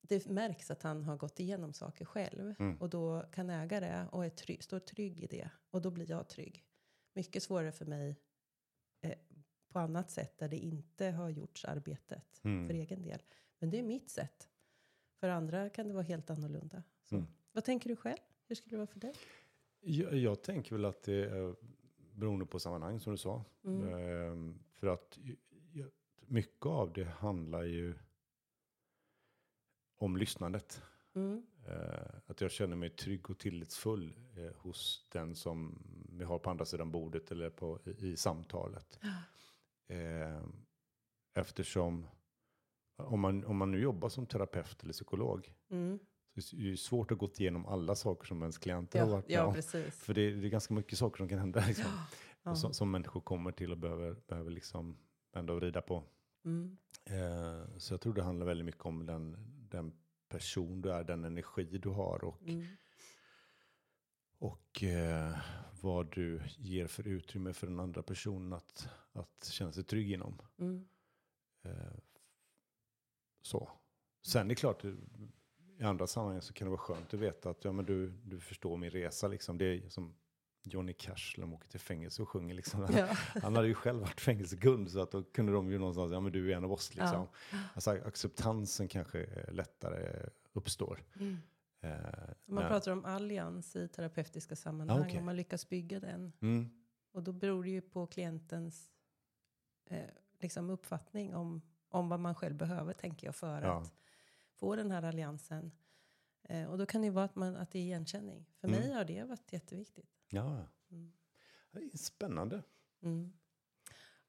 [0.00, 2.76] det märks att han har gått igenom saker själv Mm.
[2.76, 6.10] och då kan äga det och är trygg, står trygg i det och då blir
[6.10, 6.64] jag trygg.
[7.14, 8.16] Mycket svårare för mig
[9.00, 9.18] eh,
[9.68, 12.66] på annat sätt där det inte har gjorts arbetet Mm.
[12.68, 13.22] för egen del.
[13.58, 14.48] Men det är mitt sätt.
[15.20, 16.82] För andra kan det vara helt annorlunda.
[17.02, 17.14] Så.
[17.16, 17.26] Mm.
[17.52, 18.18] Vad tänker du själv?
[18.46, 19.14] Hur skulle det vara för dig?
[19.80, 21.56] Jag, jag tänker väl att det är
[22.18, 23.44] beroende på sammanhang som du sa.
[23.64, 23.94] Mm.
[23.94, 25.18] Ehm, för att
[26.26, 27.94] mycket av det handlar ju
[29.96, 30.82] om lyssnandet.
[31.14, 31.42] Mm.
[31.66, 36.50] Eh, att jag känner mig trygg och tillitsfull eh, hos den som vi har på
[36.50, 38.98] andra sidan bordet eller på, i, i samtalet.
[39.86, 40.42] Eh,
[41.34, 42.06] eftersom
[42.96, 45.52] om man, om man nu jobbar som terapeut eller psykolog
[46.42, 49.12] Så är det ju svårt att gå igenom alla saker som ens klienter har Ja,
[49.12, 49.90] varit med ja om.
[49.90, 51.64] För det, det är ganska mycket saker som kan hända.
[51.66, 51.90] Liksom.
[52.42, 52.54] Ja.
[52.54, 54.98] Som, som människor kommer till och behöver, behöver liksom
[55.32, 56.04] vända och vrida på.
[56.44, 56.78] Mm.
[57.04, 59.36] Eh, så jag tror det handlar väldigt mycket om den,
[59.70, 59.92] den
[60.28, 62.66] person du är, den energi du har och, Mm.
[64.38, 65.38] och eh,
[65.80, 70.42] vad du ger för utrymme för den andra personen att, att känna sig trygg inom.
[70.58, 70.88] Mm.
[71.62, 71.98] Eh,
[73.42, 73.70] så.
[74.22, 74.84] Sen är det klart,
[75.78, 78.40] i andra sammanhang så kan det vara skönt att veta att ja, men du, du
[78.40, 79.28] förstår min resa.
[79.28, 79.58] Liksom.
[79.58, 80.14] Det är som
[80.64, 82.54] Johnny Cash när de åker till fängelse och sjunger.
[82.54, 82.86] Liksom.
[82.96, 83.06] Ja.
[83.42, 86.32] Han hade ju själv varit fängelsekund så att då kunde de ju någonstans, ja men
[86.32, 87.28] du är en av oss liksom.
[87.74, 91.04] Alltså acceptansen kanske lättare uppstår.
[91.20, 91.36] Mm.
[91.80, 91.90] Eh,
[92.46, 94.98] Man när- pratar om allians i terapeutiska sammanhang.
[94.98, 95.18] Ah, okej.
[95.18, 96.32] Om man lyckas bygga den.
[96.40, 96.70] Mm,
[97.12, 98.88] Och då beror det ju på klientens
[99.90, 100.04] eh,
[100.40, 103.78] liksom uppfattning om, om vad man själv behöver, tänker jag, för Ja.
[103.78, 103.92] att
[104.58, 105.72] få den här alliansen.
[106.42, 108.46] Eh, och då kan det ju vara att, man, att det är igenkänning.
[108.60, 108.80] För Mm.
[108.80, 110.10] mig har det varit jätteviktigt.
[110.28, 111.12] ja, Mm.
[111.94, 112.62] spännande.
[113.02, 113.32] Mm.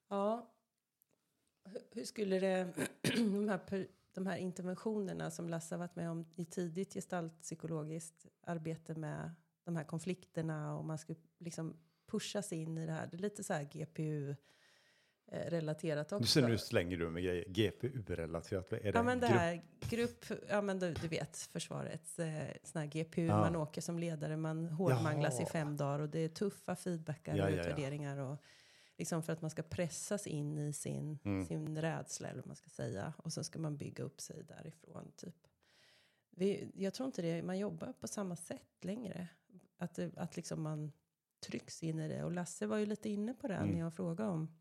[0.07, 0.51] Ja,
[1.63, 2.73] hur, hur skulle det,
[3.15, 8.95] de här, de här interventionerna som Lasse har varit med om i tidigt gestaltpsykologiskt arbete
[8.95, 9.31] med
[9.63, 13.07] de här konflikterna och man skulle liksom pushas in i det här.
[13.07, 13.63] Det är lite så här
[15.31, 16.19] GPU-relaterat också.
[16.21, 17.45] Nu ser nu slänger du med grejer.
[17.49, 18.89] GPU-relaterat, är det?
[18.95, 22.87] Ja men det Grupp- här grupp, ja men du, du vet försvarets eh, sån här
[22.87, 23.37] GPU, Ja.
[23.39, 25.49] man åker som ledare, man hårdmanglas i Jaha.
[25.51, 28.37] fem dagar och det är tuffa feedbackar Ja, och utvärderingar och
[28.97, 31.45] liksom för att man ska pressas in i sin, Mm.
[31.45, 35.11] sin rädsla eller vad man ska säga och så ska man bygga upp sig därifrån
[35.15, 35.35] typ.
[36.31, 39.27] Vi, jag tror inte det, man jobbar på samma sätt längre.
[39.77, 40.91] Att, att liksom man
[41.45, 42.23] trycks in i det.
[42.23, 43.69] Och Lasse var ju lite inne på det Mm.
[43.69, 44.55] när jag frågade om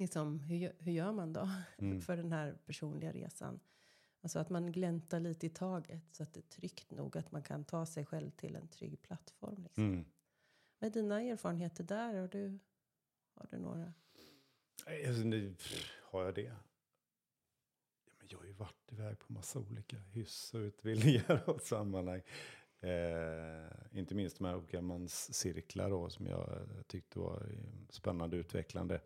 [0.00, 1.48] liksom, hur, hur gör man då?
[1.78, 2.00] Mm.
[2.00, 3.60] för den här personliga resan.
[4.22, 7.42] Alltså att man gläntar lite i taget så att det är tryggt nog att man
[7.42, 9.62] kan ta sig själv till en trygg plattform.
[9.62, 9.84] Liksom.
[9.84, 10.04] Mm.
[10.78, 12.14] Vad är dina erfarenheter där?
[12.14, 12.58] Har du,
[13.34, 13.92] har du några?
[14.86, 15.54] Alltså, nu,
[16.02, 16.42] har jag det?
[18.06, 22.22] Ja, men jag har ju varit iväg på massa olika hyss och utbildningar och sammanhang.
[22.80, 28.40] Eh, inte minst de här olika manscirklar då, som jag tyckte var eh, spännande och
[28.40, 29.00] utvecklande.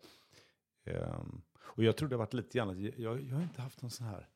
[0.85, 3.91] Ehm, och jag tror det har varit lite grann, jag, jag har inte haft någon
[3.91, 4.29] sån här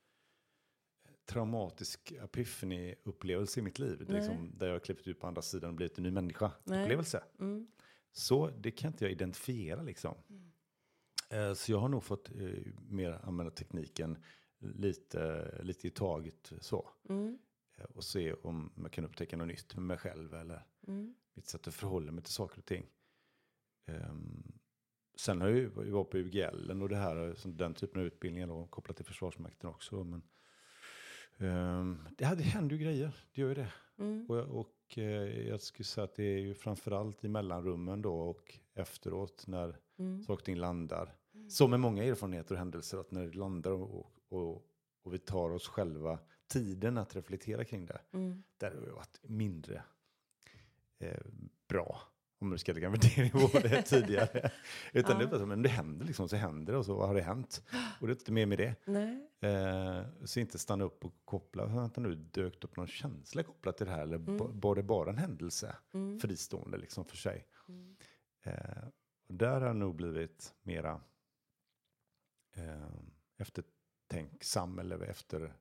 [1.25, 4.05] traumatisk epiphany-upplevelse i mitt liv.
[4.09, 7.23] Liksom, där jag har klivit ut på andra sidan och blivit en ny människa-upplevelse.
[7.39, 7.67] Mm.
[8.11, 10.15] Så det kan inte jag identifiera liksom.
[11.29, 14.17] Eh, Så jag har nog fått eh, mer använda tekniken
[14.59, 16.89] lite, lite i taget så.
[17.09, 17.39] Mm.
[17.77, 21.15] Eh, Och se om jag kan upptäcka något nytt med mig själv eller Mm.
[21.33, 22.85] mitt sätt att förhålla mig till saker och ting.
[23.85, 24.58] Ehm,
[25.19, 28.47] Sen har jag ju jag var på UGL och det här, den typen av utbildningar
[28.47, 30.03] då, kopplat till Försvarsmakten också.
[30.03, 30.21] Men,
[31.37, 33.73] ehm, det, här- det händer ju grejer, det gör ju det.
[33.97, 34.25] Mm.
[34.29, 38.19] Och, jag- och eh, jag skulle säga att det är ju framförallt i mellanrummen då
[38.19, 40.21] och efteråt när Mm.
[40.21, 41.15] saker och ting landar.
[41.49, 44.65] Som med många erfarenheter och händelser, att när det landar och, och,
[45.03, 48.43] och vi tar oss själva tiden att reflektera kring det, Mm.
[48.57, 49.83] där har det varit mindre
[50.99, 51.21] eh,
[51.67, 52.01] bra.
[52.41, 54.51] Om du ska lägga en värdering på det tidigare.
[54.93, 55.17] Utan Ja.
[55.17, 57.21] det är bara så, men det händer liksom, så händer det och så har det
[57.21, 57.63] hänt?
[58.01, 58.75] Och det är inte mer med det.
[59.47, 63.77] Eh, så inte stanna upp och koppla, vänta nu, dök det upp någon känsla kopplat
[63.77, 64.01] till det här?
[64.01, 64.59] Eller Mm.
[64.59, 65.75] var det bara en händelse?
[65.93, 66.19] Mm.
[66.19, 67.47] Fristående liksom för sig.
[67.69, 67.95] Mm.
[68.43, 68.83] Eh,
[69.27, 71.01] och där har jag nog blivit mera
[72.55, 72.87] eh,
[73.37, 75.53] eftertänksam eller efter,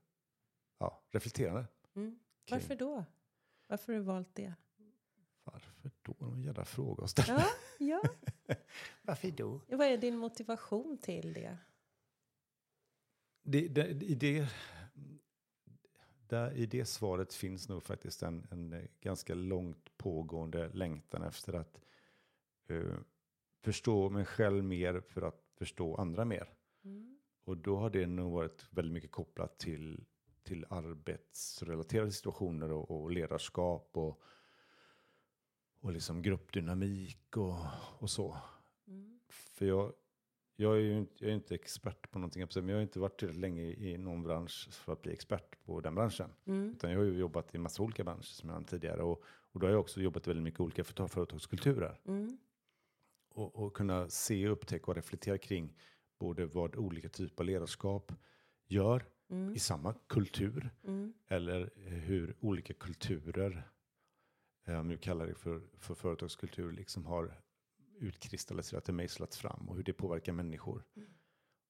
[0.78, 1.66] ja, reflekterande.
[1.96, 2.18] Mm.
[2.50, 3.04] Varför då?
[3.66, 4.54] Varför har du valt det?
[6.18, 6.26] Då?
[6.26, 7.44] En jävla fråga att ställa.
[7.78, 8.02] Ja,
[8.46, 8.54] ja.
[9.02, 9.60] Varför då?
[9.68, 11.58] Vad är din motivation till det?
[13.42, 14.48] Det, det, i, det,
[16.26, 21.80] där, I det svaret finns nog faktiskt en, en ganska långt pågående längtan efter att
[22.68, 22.94] eh,
[23.64, 26.52] förstå mig själv mer för att förstå andra mer.
[26.84, 27.18] Mm.
[27.44, 30.04] Och då har det nog varit väldigt mycket kopplat till,
[30.42, 34.22] till arbetsrelaterade situationer och, och ledarskap och,
[35.80, 37.56] och liksom gruppdynamik och,
[37.98, 38.36] och så.
[38.88, 39.20] Mm.
[39.28, 39.92] För jag,
[40.56, 43.18] jag är ju inte, jag är inte expert på någonting, men jag har inte varit
[43.18, 46.30] tillräckligt länge i, någon bransch för att bli expert på den branschen.
[46.44, 46.70] Mm.
[46.70, 49.02] Utan jag har ju jobbat i massa olika branscher som jag tidigare.
[49.02, 52.00] Och, och då har jag också jobbat väldigt mycket olika företag- företagskulturer.
[52.04, 52.38] Mm.
[53.30, 55.74] Och, och kunna se, upptäcka och reflektera kring
[56.18, 58.12] både vad olika typer av ledarskap
[58.66, 59.54] gör Mm.
[59.54, 60.70] i samma kultur.
[60.84, 61.12] Mm.
[61.26, 63.70] Eller hur olika kulturer,
[64.76, 67.40] om vi kallar det för, för företagskultur, liksom har
[67.98, 70.84] utkristalliserat och mejslats fram och hur det påverkar människor.
[70.96, 71.08] Mm.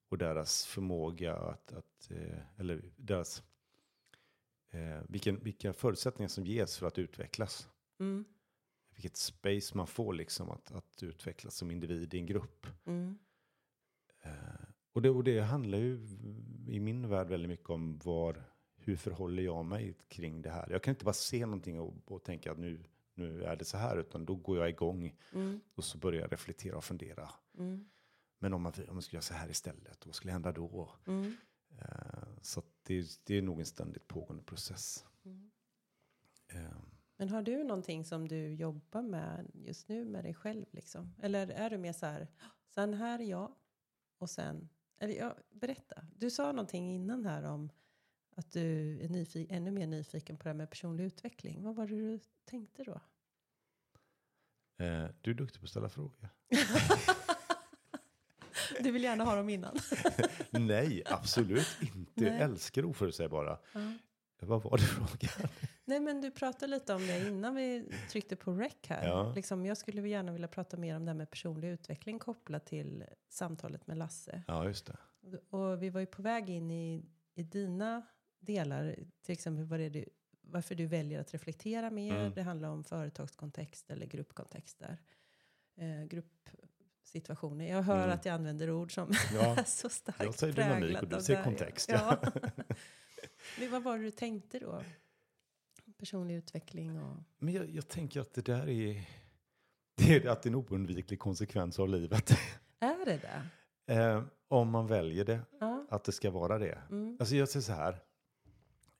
[0.08, 3.42] Och deras förmåga att, att eh, eller deras,
[4.70, 7.68] eh, vilken, vilka förutsättningar som ges för att utvecklas.
[8.00, 8.24] Mm.
[8.94, 12.66] vilket space man får liksom att, att utvecklas som individ i en grupp.
[12.84, 13.18] Mm.
[14.22, 14.32] Eh,
[14.92, 15.94] och, det, och det handlar ju
[16.68, 18.44] i min värld väldigt mycket om var,
[18.88, 20.70] hur förhåller jag mig kring det här.
[20.70, 23.76] Jag kan inte bara se någonting och, och tänka att nu, nu är det så
[23.78, 25.60] här, utan då går jag igång Mm.
[25.74, 27.30] och så börjar jag reflektera och fundera.
[27.58, 27.88] Mm.
[28.38, 30.90] Men om man, om man skulle göra så här istället, vad skulle hända då?
[31.06, 31.36] Mm.
[31.78, 35.04] Eh, så det, det är nog en ständigt pågående process.
[36.48, 36.60] Eh,
[37.16, 40.66] Men har du någonting som du jobbar med just nu med dig själv?
[40.70, 41.14] Liksom?
[41.22, 42.28] Eller är du mer så här,
[42.74, 43.52] sen här är jag
[44.18, 46.04] och sen, eller ja, berätta.
[46.16, 47.70] Du sa någonting innan här om
[48.38, 51.62] att du är ännu mer nyfiken på det här med personlig utveckling.
[51.62, 53.00] Vad var det du tänkte då?
[54.84, 56.28] eh, du är duktig på att ställa frågor.
[58.80, 59.76] Du vill gärna ha dem innan.
[60.50, 62.12] Nej, absolut inte.
[62.14, 62.28] Nej.
[62.32, 63.58] Jag älskar oförutsägbara.
[63.72, 63.92] Ja.
[64.40, 65.50] Vad var det frågan?
[65.84, 69.06] Nej men du pratade lite om det innan vi tryckte på rec här.
[69.08, 69.32] Ja.
[69.34, 73.04] Liksom, jag skulle gärna vilja prata mer om det här med personlig utveckling kopplat till
[73.28, 74.42] samtalet med Lasse.
[74.46, 74.96] Ja, just det.
[75.50, 78.02] Och vi var ju på väg in i, i dina
[78.40, 80.04] delar, till exempel vad det är du,
[80.40, 82.16] varför du väljer att reflektera mer.
[82.16, 82.34] Mm.
[82.34, 84.98] Det handlar om företagskontext eller gruppkontexter.
[85.76, 87.68] Eh, gruppsituationer.
[87.68, 88.10] Jag hör Mm.
[88.14, 91.44] att jag använder ord som Ja, så starkt jag säger dynamik och du säger det
[91.44, 91.88] kontext.
[91.92, 92.18] Ja.
[93.58, 94.82] Men vad var det du tänkte då?
[95.98, 97.16] Personlig utveckling och...
[97.38, 99.04] Men jag, jag tänker att det där är,
[99.96, 102.30] det är att det är en oundviklig konsekvens av livet.
[102.80, 103.20] Är det
[103.86, 103.94] det?
[103.94, 105.86] eh, om man väljer det, Ja.
[105.90, 106.78] att det ska vara det.
[106.90, 107.16] Mm.
[107.20, 107.98] Alltså jag säger så här,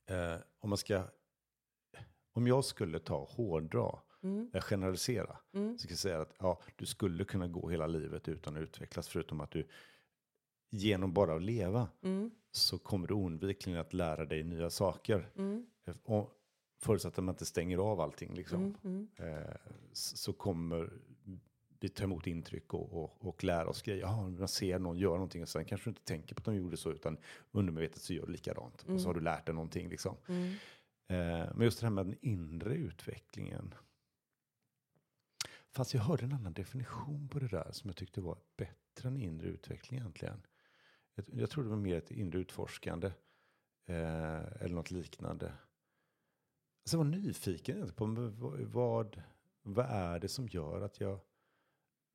[0.09, 1.05] eh, om man ska,
[2.33, 4.51] om jag skulle ta hårdra, Mm.
[4.55, 5.79] eh, generalisera, Mm.
[5.79, 9.09] så ska jag säga att ja, du skulle kunna gå hela livet utan att utvecklas,
[9.09, 9.69] förutom att du
[10.71, 12.31] genom bara att leva Mm.
[12.51, 15.31] så kommer du oundvikligen att lära dig nya saker.
[15.37, 15.67] Mm.
[16.03, 16.35] Och
[16.81, 19.09] förutsatt att man inte stänger av allting liksom, Mm.
[19.19, 19.39] Mm.
[19.43, 19.55] eh,
[19.93, 20.93] så kommer
[21.81, 24.01] vi ta emot intryck och, och, och lära oss grejer.
[24.01, 26.55] Ja, man ser någon göra någonting och sen kanske du inte tänker på att de
[26.57, 27.17] gjorde så, utan
[27.51, 28.83] undermedvetet så gör du likadant.
[28.83, 29.01] Och Mm.
[29.01, 30.17] så har du lärt dig någonting liksom.
[30.29, 30.49] Mm.
[31.09, 33.75] Eh, men just det här med den inre utvecklingen.
[35.71, 39.17] Fast jag hörde en annan definition på det där som jag tyckte var bättre än
[39.17, 40.43] inre utveckling egentligen.
[41.15, 43.07] Jag, jag tror det var mer ett inre utforskande.
[43.87, 45.47] Eh, eller något liknande.
[45.47, 49.23] Alltså jag var nyfiken på vad, vad,
[49.63, 51.21] vad är det som gör att jag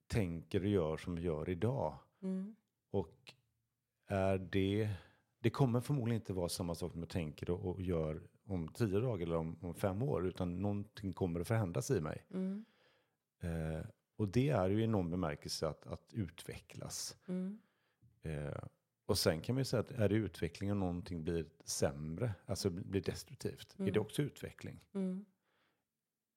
[0.08, 1.98] tänker och gör som jag gör idag.
[2.22, 2.56] Mm.
[2.92, 3.34] Och
[4.08, 4.90] är det,
[5.40, 9.00] det kommer förmodligen inte vara samma sak som jag tänker och, och gör om tio
[9.00, 12.26] dagar eller om, om fem år, utan någonting kommer att förändras i mig.
[12.34, 12.66] Mm.
[13.40, 13.86] Eh,
[14.16, 17.18] och det är ju i någon bemärkelse att, att utvecklas.
[17.28, 17.60] Mm.
[18.22, 18.64] Eh,
[19.06, 22.70] och sen kan man ju säga att är det utveckling och någonting blir sämre, alltså
[22.70, 23.94] blir destruktivt, är Mm.
[23.94, 24.80] det också utveckling?
[24.94, 25.26] Mm.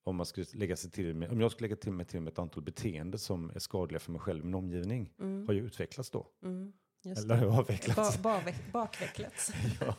[0.07, 2.33] Om, man skulle lägga sig till med, om jag skulle lägga till mig till med
[2.33, 5.47] ett antal beteenden som är skadliga för mig själv och min omgivning, Mm.
[5.47, 6.27] har jag utvecklats då?
[6.43, 6.73] Mm.
[7.17, 8.19] Eller avvecklats?
[8.23, 9.53] Ba, baveck- bakvecklats.
[9.81, 9.97] ja.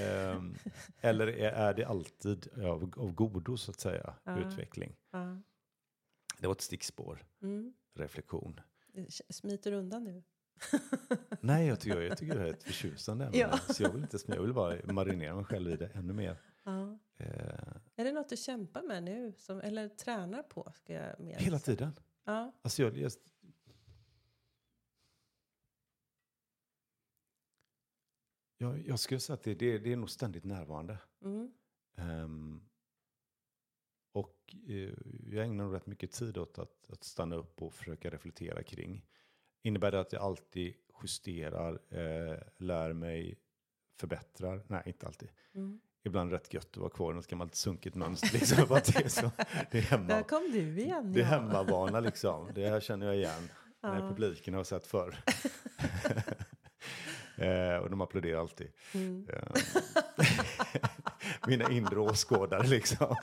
[0.00, 0.54] Ehm,
[1.00, 4.38] eller är, är det alltid av, av godo så att säga, Ja.
[4.38, 4.96] utveckling?
[5.12, 5.38] Ja.
[6.38, 7.72] Det var ett stickspår, Mm.
[7.94, 8.60] reflektion.
[9.30, 10.22] Smiter undan nu.
[11.40, 13.38] Nej, jag tycker, jag tycker det är ett förtjusande ämne.
[13.38, 13.58] Ja.
[13.74, 16.36] Så jag vill inte jag vill bara marinera mig själv i det ännu mer.
[16.64, 16.98] Ja.
[17.16, 19.32] Eh, Är det något du kämpar med nu?
[19.36, 20.72] Som, eller tränar på?
[20.74, 21.76] Ska jag mer hela säga.
[21.76, 21.92] tiden.
[22.24, 22.52] Ja.
[22.62, 23.12] Alltså jag, jag,
[28.58, 30.98] jag, jag skulle säga att det, det, det är nog ständigt närvarande.
[31.22, 31.52] Mm.
[31.96, 32.68] Ehm,
[34.12, 34.92] och eh,
[35.30, 39.06] jag ägnar nog rätt mycket tid åt att, att stanna upp och försöka reflektera kring.
[39.62, 43.38] Innebär det att jag alltid justerar, eh, lär mig,
[43.96, 44.64] förbättrar?
[44.68, 45.28] Nej, inte alltid.
[45.54, 45.80] Mm.
[46.06, 48.32] Ibland rätt gött att vara kvar i något gammalt sunkigt mönster.
[48.32, 49.30] Liksom, det, är så,
[49.70, 50.22] det är Där hemma.
[50.22, 51.12] kom du igen.
[51.12, 51.28] Det är ja.
[51.28, 52.50] hemmavana liksom.
[52.54, 53.50] Det här känner jag igen.
[53.80, 54.08] Ja.
[54.08, 55.16] publiken har sett förr.
[57.36, 58.72] eh, och de applåderar alltid.
[58.94, 59.26] Mm.
[59.28, 59.62] Eh,
[61.46, 63.16] Mina inre åskådare liksom.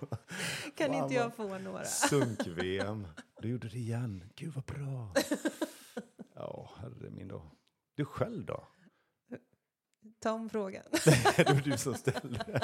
[0.77, 1.83] Kan Fan, inte jag få några?
[1.83, 3.07] Sunk-VM.
[3.41, 4.23] Du gjorde det igen.
[4.35, 5.13] Gud vad bra.
[6.35, 7.51] Ja, herre min då.
[7.95, 8.67] Du själv då?
[10.21, 10.83] Ta om frågan.
[11.37, 12.59] det var du som ställde den.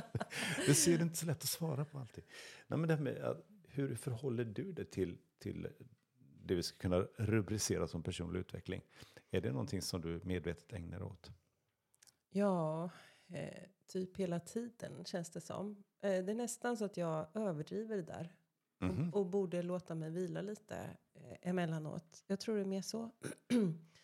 [0.66, 2.24] Det ser inte så lätt att svara på alltid.
[2.68, 3.38] Nej, men det med,
[3.68, 5.68] hur förhåller du dig till, till
[6.44, 8.82] det vi ska kunna rubricera som personlig utveckling?
[9.32, 11.32] Är det någonting som du medvetet ägnar åt?
[12.30, 12.90] Ja,
[13.28, 15.84] eh, typ hela tiden känns det som.
[16.02, 18.34] Eh, det är nästan så att jag överdriver det där.
[18.80, 19.10] Mhm.
[19.10, 20.76] Och, och borde låta mig vila lite
[21.14, 22.24] eh, emellanåt.
[22.28, 23.12] Jag tror det är mer så.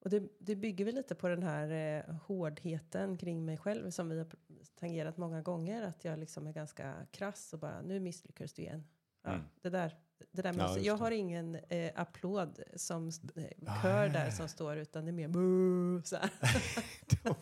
[0.00, 1.70] och det, det bygger väl lite på den här
[2.08, 4.26] eh, hårdheten kring mig själv som vi har
[4.74, 5.82] tangerat många gånger.
[5.82, 8.84] Att jag liksom är ganska krass och bara nu misslyckades du igen.
[9.22, 9.42] Ja, Mm.
[9.60, 9.96] det där,
[10.32, 14.12] det där Ja, måste, just jag har ingen eh, applåd som eh, Ah, kör ja,
[14.12, 14.30] där ja.
[14.32, 16.16] som står utan det är mer boo, så.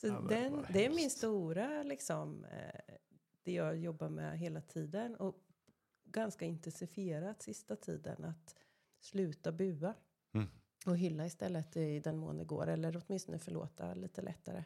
[0.00, 2.94] Så Ja, den, det är min stora, liksom, eh,
[3.42, 5.16] det jag jobbar med hela tiden.
[5.16, 5.36] Och
[6.04, 8.54] ganska intensifierat sista tiden att
[9.00, 9.94] sluta bua.
[10.34, 10.48] Mm.
[10.86, 12.66] Och hylla istället i den mån det går.
[12.66, 14.64] Eller åtminstone förlåta lite lättare.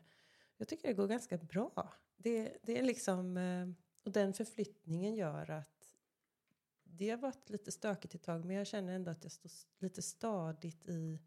[0.57, 1.93] Jag tycker det går ganska bra.
[2.17, 3.69] Det, det är liksom, eh,
[4.05, 5.97] och den förflyttningen gör att
[6.85, 8.45] det har varit lite stökigt ett tag.
[8.45, 11.21] Men jag känner ändå att jag står lite stadigt i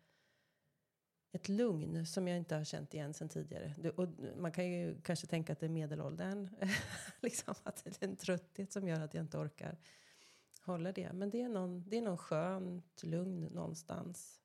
[1.32, 3.76] ett lugn som jag inte har känt igen sen tidigare.
[3.78, 4.08] Det, och
[4.38, 6.50] man kan ju kanske tänka att det är medelåldern.
[7.22, 9.78] liksom att det är en trötthet som gör att jag inte orkar
[10.62, 11.14] hålla det.
[11.14, 14.42] Men det är någon, det är någon skönt lugn någonstans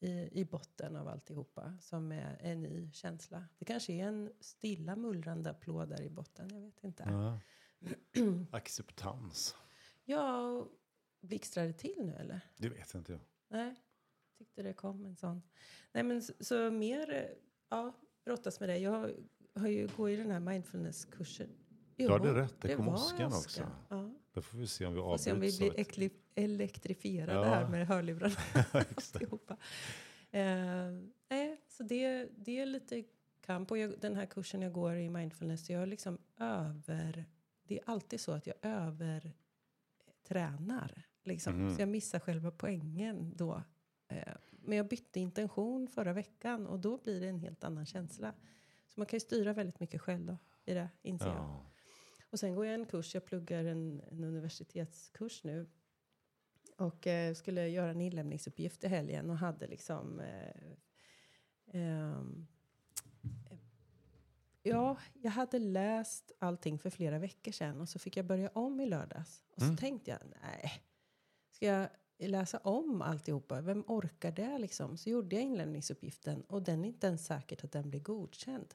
[0.00, 3.44] i, i botten av alltihopa som är en ny känsla.
[3.58, 6.48] Det kanske är en stilla mullrande applåd där i botten.
[6.52, 7.02] Jag vet inte.
[7.06, 7.40] Ja.
[8.52, 9.56] Acceptans.
[10.04, 10.66] Ja,
[11.20, 12.40] blixtrar det till nu eller?
[12.56, 13.20] Det vet inte jag.
[13.48, 13.74] Nej,
[14.38, 15.42] tyckte det kom en sån.
[15.92, 17.34] Nej, men så, så mer,
[17.68, 17.92] ja,
[18.24, 18.78] brottas med det.
[18.78, 19.14] Jag har,
[19.54, 21.48] har ju går i den här mindfulness-kursen.
[21.96, 23.38] Du hade rätt, det kom var åskan åska.
[23.38, 23.72] också.
[23.88, 24.10] Ja.
[24.32, 25.58] Då får vi se om vi Och se om vi avbryts.
[25.58, 25.80] blir av
[26.34, 27.44] elektrifierade Ja.
[27.44, 28.34] här med hörlurarna.
[28.72, 29.56] Alltihopa.
[30.30, 30.92] Eh,
[31.68, 33.04] så det, det är lite
[33.40, 33.70] kamp.
[33.70, 37.24] Och jag, den här kursen jag går i mindfulness, jag liksom över...
[37.64, 39.32] Det är alltid så att jag övertränar.
[41.24, 41.62] Liksom.
[41.62, 41.74] Mhm.
[41.74, 43.62] Så jag missar själva poängen då.
[44.08, 48.32] Eh, men jag bytte intention förra veckan och då blir det en helt annan känsla.
[48.88, 51.36] Så man kan ju styra väldigt mycket själv då, i det, inser jag.
[51.36, 51.64] Ja.
[52.20, 55.66] Och Och sen går jag en kurs, jag pluggar en, en universitetskurs nu.
[56.78, 60.20] Och eh, skulle göra en inlämningsuppgift i helgen och hade liksom...
[60.20, 60.72] Eh,
[61.72, 62.46] ehm,
[63.50, 63.58] eh,
[64.62, 68.80] ja, jag hade läst allting för flera veckor sedan och så fick jag börja om
[68.80, 69.42] i lördags.
[69.54, 69.76] Och så Mm.
[69.76, 70.72] tänkte jag, nej,
[71.50, 73.60] ska jag läsa om alltihopa?
[73.60, 74.96] Vem orkar det liksom?
[74.96, 78.74] Så gjorde jag inlämningsuppgiften och den är inte ens säkert att den blir godkänd.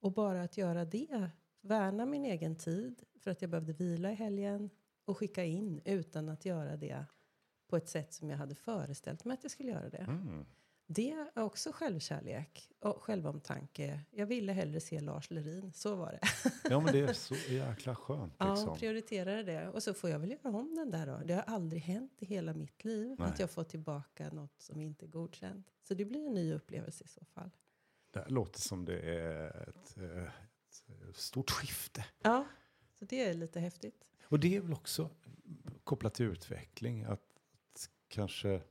[0.00, 1.30] Och bara att göra det,
[1.60, 4.70] värna min egen tid för att jag behövde vila i helgen
[5.04, 7.04] och skicka in utan att göra det
[7.68, 9.98] på ett sätt som jag hade föreställt mig att jag skulle göra det.
[9.98, 10.46] Mm.
[10.90, 14.00] Det är också självkärlek och självomtanke.
[14.10, 16.50] Jag ville hellre se Lars Lerin, så var det.
[16.70, 18.78] Ja, men det är så jäkla skönt Ja, liksom.
[18.78, 19.68] prioriterade det.
[19.68, 21.20] Och så får jag väl göra om den där då.
[21.24, 23.28] Det har aldrig hänt i hela mitt liv Nej.
[23.28, 25.66] att jag får tillbaka något som inte är godkänt.
[25.82, 27.50] Så det blir en ny upplevelse i så fall.
[28.10, 30.24] Det här låter som det är ett, eh,
[31.10, 32.04] ett stort skifte.
[32.22, 32.46] Ja,
[32.98, 34.04] så det är lite häftigt.
[34.22, 35.10] Och det är väl också
[35.84, 37.04] kopplat till utveckling.
[37.04, 37.27] Att
[38.08, 38.62] kanske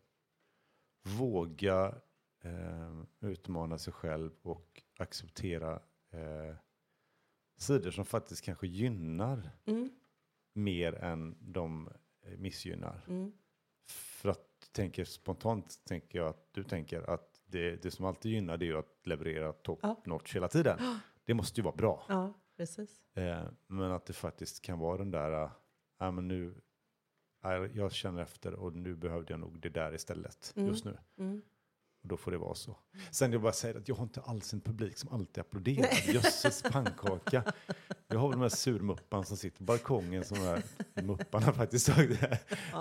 [1.03, 1.95] våga
[2.43, 5.73] eh, utmana sig själv och acceptera
[6.11, 6.55] eh,
[7.57, 9.89] sidor som faktiskt kanske gynnar Mm,
[10.53, 11.89] mer än de
[12.21, 13.05] eh, missgynnar.
[13.07, 13.31] mm,
[13.89, 18.57] För att tänker spontant tänker jag att du tänker att det, det som alltid gynnar
[18.57, 20.01] det är ju att leverera top Ja.
[20.05, 20.79] notch hela tiden.
[21.25, 22.05] Det måste ju vara bra.
[22.09, 23.01] ja, precis.
[23.17, 25.43] Eh, men att det faktiskt kan vara den där,
[26.01, 26.61] äh, men nu,
[27.55, 30.69] jag känner efter och nu behövde jag nog det där istället Mm.
[30.69, 30.97] just nu.
[31.19, 31.41] Mm.
[32.01, 32.77] Och då får det vara så.
[33.11, 35.89] Sen jag bara säga att jag har inte alls en publik som alltid applåderar.
[36.13, 37.53] Jösses pannkaka.
[38.07, 40.63] Jag har väl de här surmupparna som sitter på balkongen som är
[41.03, 41.89] mupparna faktiskt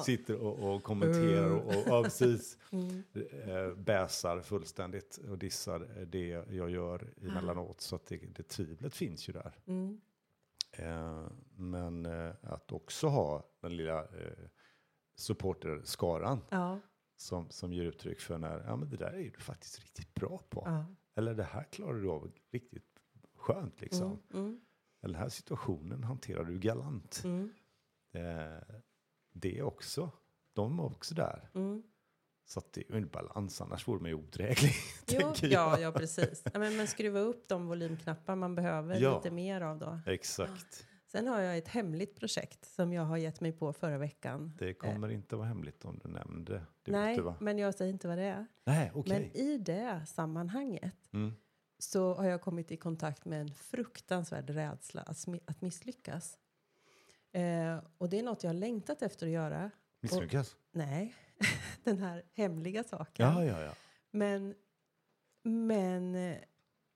[0.05, 3.03] sitter och, och kommenterar och, och ja, precis, Mm.
[3.15, 7.81] eh, bäsar fullständigt och dissar det jag gör emellanåt.
[7.81, 9.55] Så att det, det tvivlet finns ju där.
[9.67, 10.01] Mm.
[11.71, 14.49] Men eh, att också ha den lilla eh,
[15.17, 16.81] supporterskaran Ja,
[17.17, 20.43] som, som ger uttryck för när ja, men det där är du faktiskt riktigt bra
[20.51, 20.63] på.
[20.67, 20.87] ja.
[21.17, 23.01] Eller det här klarar du av riktigt
[23.37, 24.07] skönt liksom.
[24.07, 24.45] Mm.
[24.47, 24.61] Mm.
[25.03, 27.23] Eller den här situationen hanterar du galant.
[27.25, 27.53] Mm.
[28.15, 28.63] Eh,
[29.35, 30.11] det är också,
[30.53, 31.51] de är också där.
[31.55, 31.83] Mm.
[32.49, 34.73] Så att det är en balans, annars vore man ju odräglig.
[35.09, 36.43] Jo, ja, ja, precis.
[36.53, 39.17] Ja, men, men skruva upp de volymknappar man behöver Ja.
[39.17, 40.01] lite mer av då.
[40.07, 40.87] Exakt.
[41.17, 44.53] Sen har jag ett hemligt projekt som jag har gett mig på förra veckan.
[44.59, 46.59] Det kommer inte vara hemligt om du nämnde det.
[46.59, 47.37] vet Nej, du, va?
[47.41, 48.47] men jag säger inte vad det är.
[48.65, 49.19] Nej, okej.
[49.33, 51.33] Men i det sammanhanget Mm.
[51.79, 56.39] så har jag kommit i kontakt med en fruktansvärd rädsla att, att misslyckas.
[57.33, 59.71] Eh, och det är något jag har längtat efter att göra.
[60.01, 60.57] Misslyckas?
[60.73, 61.15] Nej,
[61.85, 63.27] den här hemliga saken.
[63.27, 63.73] Ja, ja, ja.
[64.11, 64.55] Men,
[65.43, 66.37] men eh,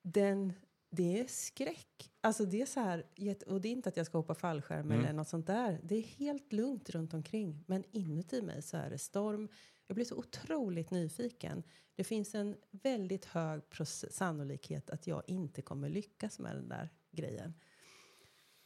[0.03, 0.53] den,
[0.91, 2.13] det är skräck.
[2.21, 3.07] Alltså det är så här,
[3.47, 5.01] och det är inte att jag ska hoppa fallskärm Mm.
[5.05, 5.81] eller något sånt där.
[5.83, 7.65] Det är helt lugnt runt omkring.
[7.67, 9.49] Men inuti mig så är det storm.
[9.87, 11.63] Jag blir så otroligt nyfiken.
[11.95, 13.63] Det finns en väldigt hög
[14.11, 17.55] sannolikhet att jag inte kommer lyckas med den där grejen.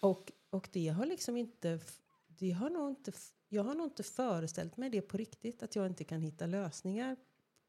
[0.01, 1.81] Och, och det har liksom inte...
[2.27, 3.13] det har nog inte,
[3.49, 5.63] jag har nog inte föreställt mig det på riktigt.
[5.63, 7.17] Att jag inte kan hitta lösningar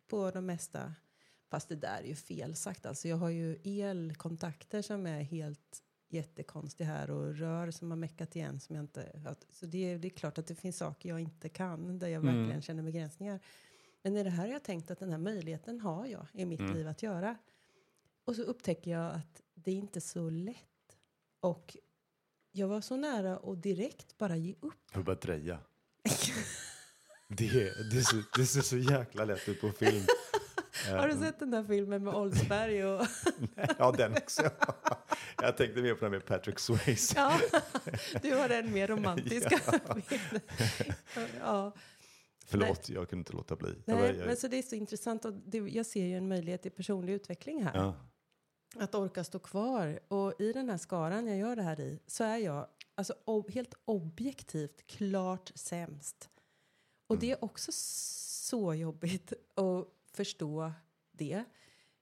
[0.07, 0.93] på de mesta.
[1.49, 2.85] Fast det där är ju fel sagt.
[2.85, 8.35] Alltså jag har ju elkontakter som är helt jättekonstiga här och rör som har meckat
[8.35, 9.21] igen som jag inte...
[9.25, 12.07] att- Så det, är- det är klart att det finns saker jag inte kan där
[12.07, 12.35] jag Mm.
[12.37, 13.39] verkligen känner begränsningar.
[14.01, 16.59] Men i det här har jag tänkt att den här möjligheten har jag i mitt
[16.59, 16.73] Mm.
[16.73, 17.37] liv att göra.
[18.25, 20.97] Och så upptäcker jag att det är inte så lätt.
[21.39, 21.77] Och
[22.51, 24.73] jag var så nära att direkt bara ge upp.
[24.93, 25.59] Jag bara dreja.
[27.27, 30.05] Det, det, ser, det ser så jäkla lätt ut på film.
[30.91, 32.86] Har du sett den där filmen med Oldsberg?
[32.86, 33.07] Och
[33.77, 34.49] Ja, den också.
[35.41, 37.13] Jag tänkte mer på den med Patrick Swayze.
[37.17, 37.39] ja,
[38.21, 39.59] du har den mer romantiska
[40.09, 40.41] bilden.
[41.39, 41.71] Ja.
[42.47, 43.75] Förlåt, jag kunde inte låta bli.
[43.86, 46.27] Jag, Nej, jag, men så det är så intressant och det, jag ser ju en
[46.27, 47.71] möjlighet till personlig utveckling här.
[47.75, 47.95] ja.
[48.77, 49.99] Att orka stå kvar.
[50.07, 53.51] Och i den här skaran jag gör det här i så är jag alltså, ob-
[53.51, 56.29] helt objektivt klart sämst.
[57.07, 60.72] Och det är också så jobbigt att förstå
[61.11, 61.43] det.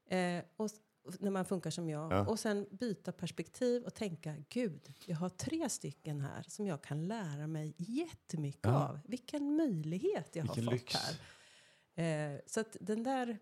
[0.08, 0.70] Eh, och,
[1.20, 2.12] när man funkar som jag.
[2.12, 2.26] Ja.
[2.26, 7.08] Och sen byta perspektiv och tänka, gud, jag har tre stycken här som jag kan
[7.08, 8.88] lära mig jättemycket Ja.
[8.88, 9.00] av.
[9.04, 10.94] Vilken möjlighet jag Vilken har fått lyx.
[11.96, 12.32] här.
[12.34, 13.38] Eh, så att den där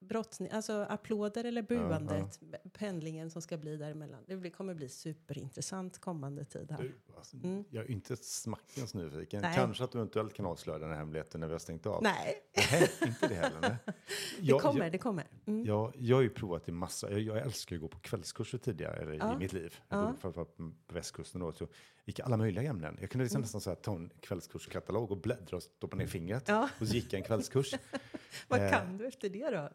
[0.00, 2.40] brottsning, alltså applåder eller buandet,
[2.72, 4.20] pendlingen som ska bli däremellan.
[4.26, 6.82] Det blir, kommer bli superintressant kommande tid här.
[6.82, 7.64] Du, alltså, Mm.
[7.70, 9.42] Jag är inte smackens nyfiken.
[9.42, 9.54] Nej.
[9.56, 12.02] Kanske att du eventuellt kan avslöja den här hemligheten när vi har stängt av.
[12.02, 13.60] Nej, Nej, inte det heller.
[13.60, 13.76] Nej.
[13.86, 13.94] det
[14.40, 15.26] Jag, kommer, jag, det kommer.
[15.46, 15.64] Mm.
[15.64, 17.10] jag, jag har ju provat i massa.
[17.10, 19.34] Jag, jag älskar att gå på kvällskurser tidigare Ja.
[19.34, 19.74] i mitt liv.
[19.88, 20.06] Jag Ja.
[20.06, 21.52] bodde framförallt på västkusten då.
[21.52, 21.68] Så
[22.04, 22.96] gick alla möjliga ämnen.
[23.00, 23.42] Jag kunde liksom Mm.
[23.42, 26.48] nästan så här, ta en kvällskurskatalog och bläddra och stoppa ner fingret.
[26.48, 26.68] Ja.
[26.80, 27.74] Och så gick jag en kvällskurs.
[28.48, 29.70] Vad Eh, kan du efter det då?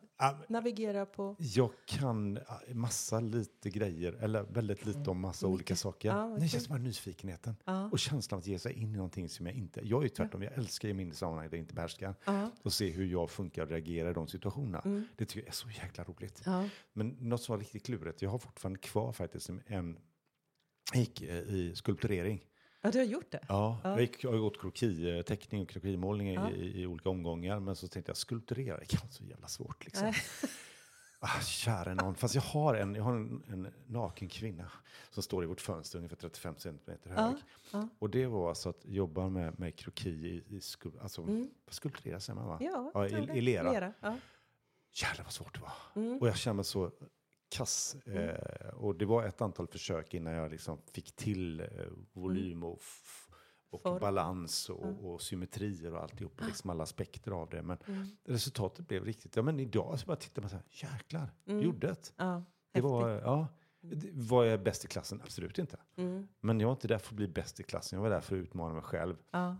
[0.49, 1.35] Navigera på...
[1.39, 6.39] Jag kan ah, massa lite grejer, eller väldigt lite om massa olika saker.
[6.39, 7.55] Det känns bara nyfikenheten.
[7.65, 7.89] Ja.
[7.91, 9.81] Och känslan att ge sig in i någonting som jag inte...
[9.83, 12.15] Jag är ju tvärtom, jag älskar ju min sammanhang där jag inte behärskar.
[12.25, 12.51] Ja.
[12.63, 14.79] Och se hur jag funkar och reagerar i de situationerna.
[14.79, 15.07] Mm.
[15.15, 16.43] Det tycker jag är så jäkla roligt.
[16.93, 19.99] Men något som var riktigt klurigt, jag har fortfarande kvar faktiskt en...
[20.93, 22.41] Jag gick eh, i skulpturering.
[22.85, 23.39] Ja, du har gjort det?
[23.49, 23.89] Ja, Ja.
[23.89, 26.51] Jag, gick, jag har gått kroki-teckning och krokimålning Ja.
[26.51, 27.59] i, i, olika omgångar.
[27.59, 30.13] Men så tänkte jag skulpturera, det kan vara så jävla svårt liksom.
[31.19, 32.15] Ah, kära någon.
[32.15, 34.71] Fast jag har, en, jag har en, en naken kvinna
[35.09, 37.17] som står i vårt fönster ungefär 35 centimeter hög.
[37.17, 37.35] Ja,
[37.71, 37.87] ja.
[37.99, 41.49] Och det var alltså att jobba med, med kroki i, i skul, alltså, Mm.
[41.69, 42.57] skulpturera säger man va?
[42.61, 43.71] Ja, Ja, i- i lera.
[43.71, 43.93] lera.
[44.01, 44.17] Ja.
[44.93, 45.73] Jävlar vad svårt det var.
[46.03, 46.17] Mm.
[46.21, 46.91] Och jag kände mig så
[47.49, 47.95] kass.
[48.05, 51.67] Eh, och det var ett antal försök innan jag liksom fick till eh,
[52.13, 53.29] volym och, f-
[53.69, 53.99] och Form.
[53.99, 56.41] balans och, och symmetrier och alltihop.
[56.47, 57.61] Liksom alla aspekter av det.
[57.61, 58.07] Men Mm.
[58.25, 59.35] resultatet blev riktigt.
[59.35, 61.63] Ja, men idag så bara tittar man så här, jäklar, Mm.
[61.63, 62.13] gjorde det.
[62.17, 63.47] Ja, Det var, ja,
[63.81, 65.21] det- var jag bäst i klassen?
[65.23, 65.77] Absolut inte.
[65.95, 66.27] Mm.
[66.39, 67.97] Men jag var inte där för att bli bäst i klassen.
[67.97, 69.15] Jag var där för att utmana mig själv.
[69.31, 69.57] Ja.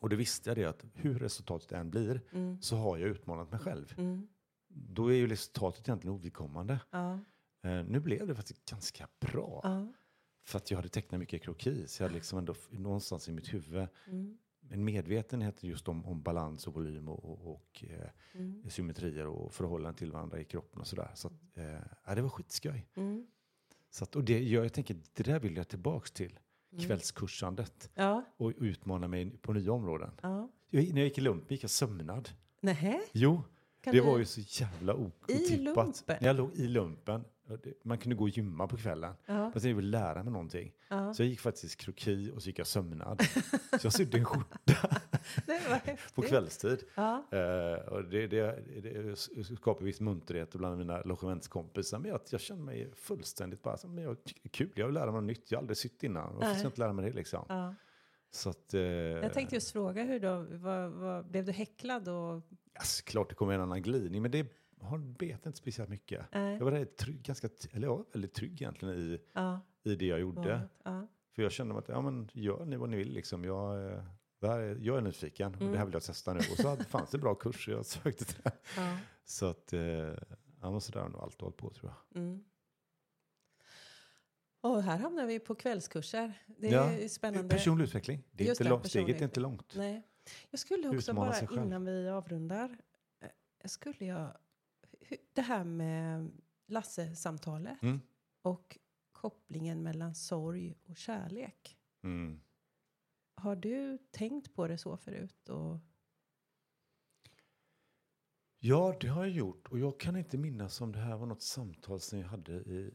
[0.00, 2.62] Och det visste jag det att hur resultatet än blir Mm.
[2.62, 3.94] så har jag utmanat mig själv.
[4.72, 6.80] Då är ju resultatet egentligen ovidkommande.
[6.90, 7.12] Ja.
[7.62, 9.60] Eh, nu blev det faktiskt ganska bra.
[9.64, 9.92] Ja.
[10.44, 11.84] För att jag hade tecknat mycket kroki.
[11.86, 14.38] Så jag hade liksom ändå någonstans i mitt huvud Mm.
[14.68, 18.70] en medvetenhet just om, om balans och volym och, och, och eh, Mm.
[18.70, 21.10] symmetrier och förhållanden till varandra i kroppen och sådär.
[21.14, 22.86] Så att, eh, ja, det var skitskoj.
[22.94, 23.26] Mm.
[23.90, 26.38] Så att, och det, jag, jag tänker, det där vill jag tillbaks till.
[26.72, 26.84] Mm.
[26.86, 27.90] Kvällskursandet.
[27.94, 28.24] Ja.
[28.36, 30.10] Och utmana mig på nya områden.
[30.22, 30.48] ja.
[30.70, 32.28] Jag, när jag gick i lumpen gick jag sömnad.
[32.60, 33.00] Nähä?
[33.12, 33.42] Jo,
[33.80, 35.86] Kan det du- var ju så jävla o- I otippat.
[35.86, 36.16] lumpen?
[36.20, 37.24] Jag låg i lumpen.
[37.82, 39.14] Man kunde gå och gymma på kvällen.
[39.26, 39.50] Ja.
[39.54, 40.72] Fast jag ville lära mig någonting.
[40.88, 41.14] Ja.
[41.14, 43.22] Så jag gick faktiskt kroki och så gick jag sömnad.
[43.80, 44.90] så jag sydde en skjorta
[46.14, 46.82] på kvällstid.
[46.94, 47.24] Ja.
[47.32, 49.16] Eh, och det, det, det
[49.56, 51.98] skapade viss munterhet bland mina logementskompisar.
[51.98, 54.16] Men jag, jag kände mig fullständigt bara, så, men jag,
[54.50, 55.50] kul, jag vill lära mig något nytt.
[55.50, 56.34] Jag har aldrig sytt innan.
[56.34, 57.44] Varför ska jag inte lära mig det liksom?
[58.46, 62.42] Att, eh, Jag tänkte just fråga hur då, vad, vad, blev du häcklad och...
[62.74, 64.46] alltså, klart det kommer en annan glidning, men det
[64.80, 66.26] har bet inte speciellt mycket.
[66.32, 66.56] Nej.
[66.56, 69.60] Jag var rätt trygg, ganska, eller jag var väldigt trygg egentligen i, Ja.
[69.82, 70.68] i det jag gjorde.
[70.84, 71.06] Ja.
[71.34, 73.44] För jag kände att, ja men gör ni vad ni vill liksom.
[73.44, 74.02] Jag, eh,
[74.42, 75.72] här är, jag är nyfiken och Mm.
[75.72, 76.38] det här vill jag testa nu.
[76.38, 78.42] Och så hade- fanns det bra kurser jag sökte till.
[78.42, 78.52] det.
[78.76, 78.98] Ja.
[79.24, 79.80] Så att, eh,
[80.60, 82.22] ja men sådär har nog allt hållit på tror jag.
[82.22, 82.44] Mm.
[84.60, 86.32] Och här hamnar vi på kvällskurser.
[86.46, 87.48] Det är Ja, spännande.
[87.54, 89.72] Personlig utveckling, det är Just inte det, långt, steget är inte långt.
[89.76, 90.06] Nej.
[90.50, 92.78] Jag skulle också bara innan vi avrundar.
[93.20, 93.30] eh,
[93.68, 94.36] Skulle jag...
[95.32, 96.30] Det här med
[96.66, 98.00] Lasse-samtalet Mm.
[98.42, 98.78] och
[99.12, 101.78] kopplingen mellan sorg och kärlek.
[102.02, 102.40] Mm.
[103.34, 105.48] Har du tänkt på det så förut?
[105.48, 105.78] Och,
[108.62, 109.68] Ja, det har jag gjort.
[109.68, 112.94] Och jag kan inte minnas om det här var något samtal som jag hade i,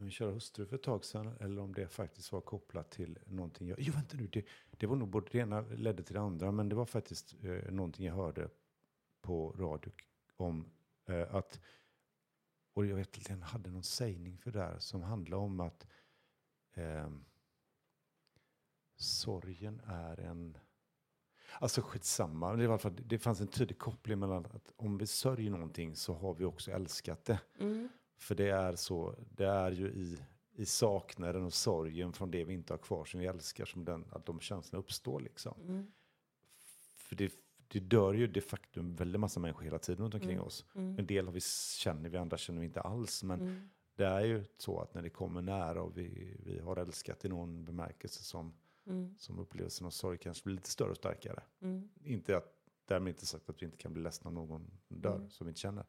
[0.00, 1.36] min kära hustru för ett tag sedan.
[1.40, 3.68] Eller om det faktiskt var kopplat till någonting.
[3.68, 4.26] Jag, jo, vänta nu.
[4.26, 6.52] Det, det var nog både det ena ledde till det andra.
[6.52, 8.50] Men det var faktiskt eh, någonting jag hörde
[9.20, 9.92] på radio
[10.36, 10.70] om
[11.08, 11.60] eh, att.
[12.72, 15.86] Och jag vet att den hade någon sägning för det där som handlade om att
[16.74, 17.10] eh,
[18.96, 20.58] sorgen är en...
[21.58, 22.56] Alltså skitsamma.
[22.56, 26.14] Det, var för, det fanns en tydlig koppling mellan att om vi sörjer någonting så
[26.14, 27.40] har vi också älskat det.
[27.58, 27.88] Mm.
[28.20, 30.18] För det är så, det är ju i,
[30.54, 34.04] i saknaden och sorgen från det vi inte har kvar som vi älskar som den,
[34.10, 35.60] att de känslorna uppstår liksom.
[35.62, 35.92] Mm.
[36.96, 37.32] För det,
[37.68, 40.46] det dör ju de facto en väldigt massa människor hela tiden runt omkring Mm.
[40.46, 40.64] oss.
[40.74, 40.98] Mm.
[40.98, 41.40] En del har vi,
[41.78, 43.22] känner vi, andra känner vi inte alls.
[43.22, 43.68] Men Mm.
[43.96, 47.28] det är ju så att när det kommer nära och vi, vi har älskat i
[47.28, 48.54] någon bemärkelse som,
[48.86, 49.14] Mm.
[49.18, 51.42] som upplevelsen av sorg kanske blir lite större och starkare.
[51.60, 51.88] Mm.
[52.04, 52.54] Inte att,
[52.84, 55.60] därmed inte sagt att vi inte kan bli ledsna när någon dör som vi inte
[55.60, 55.84] känner.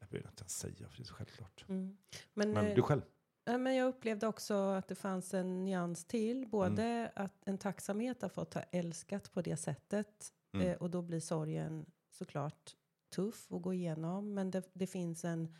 [0.00, 0.06] Mm.
[0.06, 1.64] Jag behöver inte ens säga för det är så självklart.
[1.68, 1.96] Mm.
[2.34, 3.02] Men, Men eh, du själv?
[3.44, 6.46] Men jag upplevde också att det fanns en nyans till.
[6.46, 10.32] Både att en tacksamhet att fått ha älskat på det sättet.
[10.52, 10.66] Mm.
[10.66, 12.76] Eh, och då blir sorgen såklart
[13.10, 14.34] tuff att gå igenom.
[14.34, 15.56] Men det, det finns en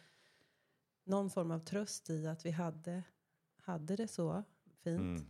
[1.05, 3.03] någon form av tröst i att vi hade,
[3.57, 4.45] hade det så
[4.83, 5.01] fint.
[5.01, 5.27] Mm.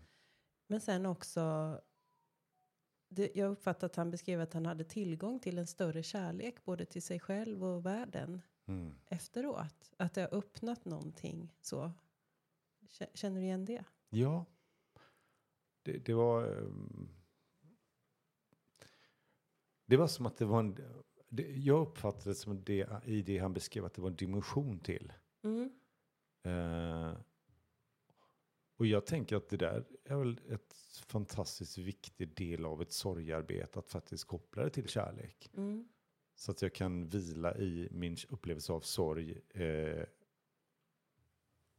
[0.67, 1.81] Men sen också,
[3.09, 6.85] det, jag uppfattar att han beskrev att han hade tillgång till en större kärlek både
[6.85, 8.95] till sig själv och världen Mm.
[9.07, 9.93] efteråt.
[9.97, 11.93] Att det har öppnat någonting så.
[12.89, 13.85] Kä- Känner du igen det?
[14.11, 14.45] Ja.
[15.83, 16.45] Det, det var...
[16.59, 17.09] ehm,
[19.87, 20.79] Det var som att det var en...
[21.29, 24.81] Det, jag uppfattade det som det, i det han beskrev att det var en dimension
[24.81, 25.13] till.
[25.43, 25.71] Mm.
[26.43, 27.17] Eh,
[28.77, 30.75] och jag tänker att det där är väl ett
[31.07, 33.79] fantastiskt viktig del av ett sorgarbete.
[33.79, 35.51] Att faktiskt koppla det till kärlek.
[35.57, 35.89] Mm.
[36.41, 39.41] Så att jag kan vila i min upplevelse av sorg.
[39.51, 40.05] Eh,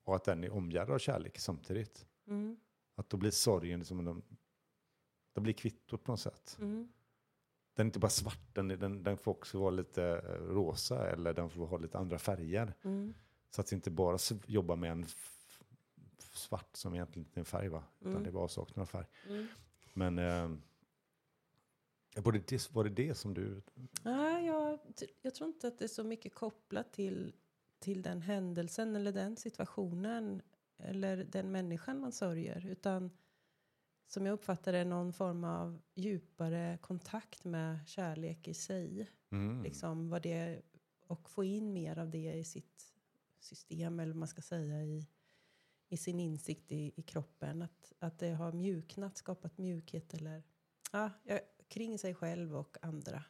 [0.04, 2.08] och att den är omgärdad av kärlek samtidigt.
[2.28, 2.58] Mm.
[2.96, 4.22] Att då blir sorgen som en...
[5.34, 6.58] Det blir kvittot på något sätt.
[6.60, 6.92] Mm.
[7.74, 11.10] Den är inte bara svart, den, är- den, den får också vara lite eh, rosa
[11.12, 12.74] eller den får ha lite andra färger.
[12.84, 13.14] Mm.
[13.50, 15.06] Så att inte bara jobba med en
[16.18, 17.84] svart som egentligen inte är en färg va?
[18.00, 18.24] Utan Mm.
[18.24, 19.06] det var avsaknad av färg.
[19.30, 19.48] Mm.
[19.94, 20.52] Men eh,
[22.16, 23.62] var, det det, var det det som du...
[24.04, 24.80] Nej, jag,
[25.22, 27.36] jag tror inte att det är så mycket kopplat till,
[27.80, 30.42] till den händelsen eller den situationen
[30.78, 32.68] eller den människan man sörjer.
[32.68, 33.12] Utan
[34.08, 39.10] som jag uppfattar det någon form av djupare kontakt med kärlek i sig.
[39.30, 39.64] Mm.
[39.64, 40.62] Liksom vad det,
[41.08, 42.94] och få in mer av det i sitt
[43.40, 45.08] system eller vad man ska säga i,
[45.90, 47.62] i sin insikt i, i kroppen.
[47.62, 50.44] Att, att det har mjuknat, skapat mjukhet eller
[50.92, 51.40] ja, ja,
[51.72, 53.24] kring sig själv och andra.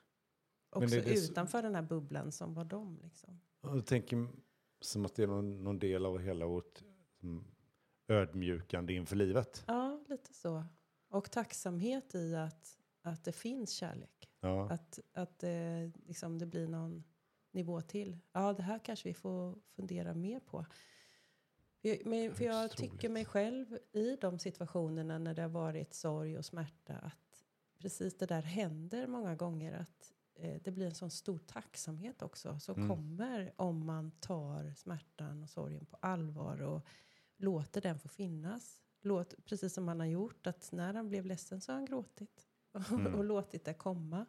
[0.70, 3.00] Också det det utanför den här bubblan som var de.
[3.04, 3.42] Liksom.
[3.62, 4.28] Jag tänker
[4.82, 6.84] som att det är någon, någon del av hela vårt
[8.08, 9.64] ödmjukande inför livet.
[9.68, 10.66] Ja, lite så.
[11.10, 14.30] Och tacksamhet i att, att det finns kärlek.
[14.40, 14.70] Ja.
[14.70, 17.04] Att, att det, liksom, det blir någon
[17.52, 18.18] nivå till.
[18.32, 20.66] Ja, det här kanske vi får fundera mer på.
[21.82, 26.38] För- Men, för jag tycker mig själv i de situationerna när det har varit sorg
[26.38, 27.31] och smärta att
[27.82, 29.74] precis det där händer många gånger.
[29.74, 32.90] Att eh, det blir en sån stor tacksamhet också som Mm.
[32.90, 36.86] kommer om man tar smärtan och sorgen på allvar och
[37.38, 38.82] låter den få finnas.
[39.02, 42.48] Låt, precis som han har gjort, att när han blev ledsen så har han gråtit
[42.72, 43.16] och, Mm.
[43.16, 44.26] och låtit det komma.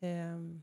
[0.00, 0.62] Ehm,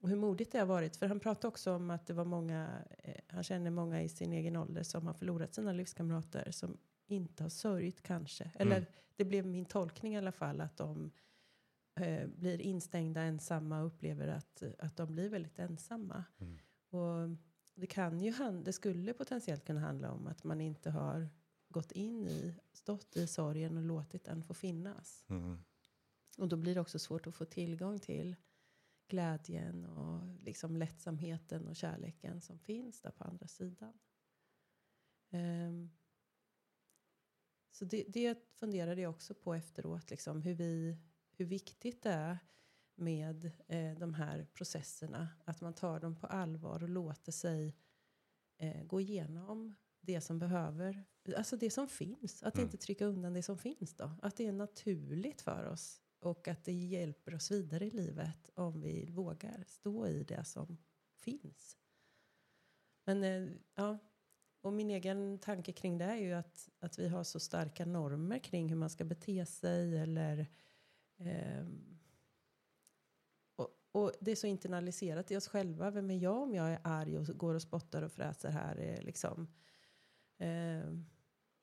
[0.00, 0.96] och hur modigt det har varit.
[0.96, 4.32] För han pratade också om att det var många, eh, han känner många i sin
[4.32, 8.50] egen ålder som har förlorat sina livskamrater som inte har sörjt kanske.
[8.54, 8.88] Eller Mm.
[9.16, 11.10] det blev min tolkning i alla fall att de
[11.94, 16.24] eh, blir instängda ensamma och upplever att, att de blir väldigt ensamma.
[16.38, 16.58] Mm.
[16.90, 17.38] Och
[17.74, 18.34] det kan ju
[18.64, 21.28] det skulle potentiellt kunna handla om att man inte har
[21.68, 25.24] gått in i, stått i sorgen och låtit den få finnas.
[25.28, 25.58] Mm.
[26.38, 28.36] Och då blir det också svårt att få tillgång till
[29.08, 33.98] glädjen och liksom lättsamheten och kärleken som finns där på andra sidan.
[35.30, 35.90] Ehm,
[37.70, 40.96] så det, det funderade jag också på efteråt, liksom, hur, vi,
[41.40, 42.38] hur viktigt det är
[42.94, 45.28] med eh, de här processerna.
[45.44, 47.76] Att man tar dem på allvar och låter sig
[48.58, 51.04] eh, gå igenom det som behöver,
[51.36, 52.42] alltså det som finns.
[52.42, 52.64] Att Mm.
[52.66, 54.10] inte trycka undan det som finns då.
[54.22, 58.80] Att det är naturligt för oss och att det hjälper oss vidare i livet om
[58.80, 60.78] vi vågar stå i det som
[61.16, 61.76] finns.
[63.04, 63.98] Men eh, ja,
[64.62, 68.38] och min egen tanke kring det är ju att, att vi har så starka normer
[68.38, 70.46] kring hur man ska bete sig eller
[71.20, 71.98] ehm,
[73.56, 75.90] och, och det är så internaliserat i oss själva.
[75.90, 78.76] Vem är jag om jag är arg och går och spottar och fräser här?
[78.78, 79.48] eh, Liksom.
[80.38, 80.92] Eh,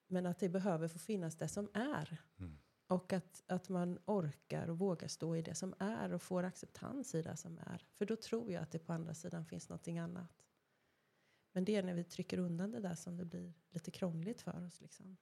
[0.08, 2.18] men att det behöver få finnas det som är.
[2.40, 2.58] Mm.
[2.88, 7.16] Och att, att man orkar och vågar stå i det som är och får acceptans
[7.16, 7.88] i det som är.
[7.94, 10.44] För då tror jag att det på andra sidan finns någonting annat.
[11.52, 14.66] Men det är när vi trycker undan det där som det blir lite krångligt för
[14.66, 14.82] oss.
[14.82, 15.18] Liksom.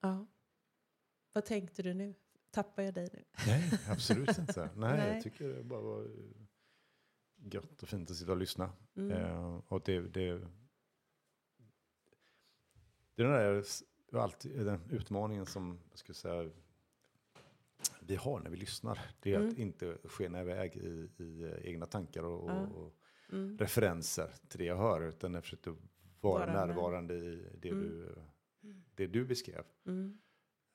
[0.00, 0.26] Ja.
[1.32, 2.14] Vad tänkte du nu?
[2.50, 3.24] Tappar jag dig nu?
[3.46, 4.70] Nej, absolut inte.
[4.76, 5.14] Nej, Nej.
[5.14, 6.10] jag tycker det bara var
[7.36, 8.72] gött och fint att sitta och lyssna.
[8.96, 9.10] Mm.
[9.12, 10.38] Eh, och det, det,
[13.14, 13.64] det är den där
[14.12, 16.50] alltid, den utmaningen som jag skulle säga,
[18.00, 19.00] vi har när vi lyssnar.
[19.20, 19.60] Det är att Mm.
[19.60, 22.66] inte skena iväg i, i eh, egna tankar och, Ja.
[22.66, 22.94] och,
[23.32, 23.58] Mm.
[23.58, 25.00] referenser till det jag hör.
[25.08, 25.76] Utan jag försöker
[26.20, 26.54] vara med.
[26.54, 27.80] närvarande i det, Mm.
[27.82, 28.14] du,
[28.94, 29.64] det du beskrev.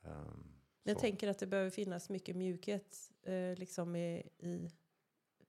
[0.06, 0.52] Um,
[0.84, 4.70] Jag tänker att det behöver finnas mycket mjukhet eh, liksom i, i,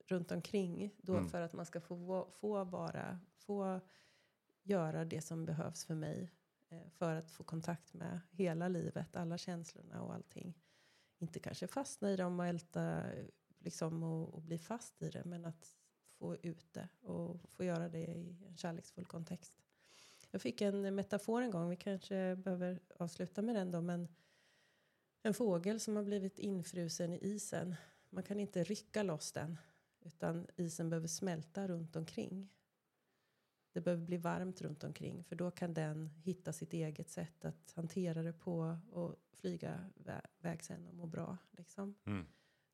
[0.07, 1.29] runt omkring då Mm.
[1.29, 3.81] för att man ska få, få vara, få
[4.63, 6.33] göra det som behövs för mig
[6.69, 10.55] eh, för att få kontakt med hela livet, alla känslorna och allting.
[11.19, 13.03] Inte kanske fastna i dem och älta
[13.59, 15.77] liksom och, och bli fast i det, men att
[16.19, 19.59] få ut det och få göra det i en kärleksfull kontext.
[20.31, 24.09] Jag fick en metafor en gång, vi kanske behöver avsluta med den då, men
[25.27, 27.75] en fågel som har blivit infrusen i isen.
[28.11, 29.59] Man kan inte rycka loss den,
[30.01, 32.49] utan isen behöver smälta runt omkring.
[33.73, 37.73] Det behöver bli varmt runt omkring, för då kan den hitta sitt eget sätt att
[37.73, 41.39] hantera det på och flyga vä- väg sen och må bra.
[41.51, 41.95] Liksom.
[42.05, 42.27] Mm.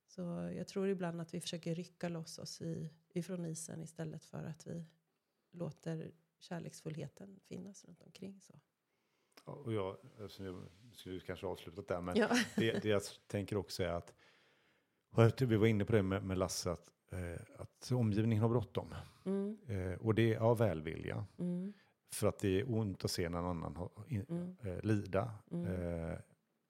[0.07, 0.21] Så
[0.57, 4.67] jag tror ibland att vi försöker rycka loss oss i, ifrån isen istället för att
[4.67, 4.85] vi
[5.51, 8.41] låter kärleksfullheten finnas runt omkring.
[8.41, 8.55] Så.
[9.47, 10.57] Ja, Och jag, alltså, jag
[10.93, 12.29] skulle kanske avslutat där, men Ja.
[12.57, 14.15] det, det jag tänker också är att,
[15.43, 18.95] vi var inne på det med, med Lasse, att, eh, att omgivningen har bråttom.
[19.25, 21.73] Mm, Eh, och det är av välvilja, mm,
[22.15, 25.67] för att det är ont att se någon annan ha, in, mm, eh, lida mm,
[25.67, 26.19] eh,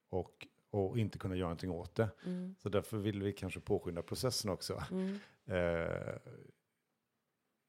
[0.09, 2.09] och, och inte kunna göra någonting åt det.
[2.25, 4.83] mm, Så därför vill vi kanske påskynda processen också.
[4.91, 6.17] mm, Eh,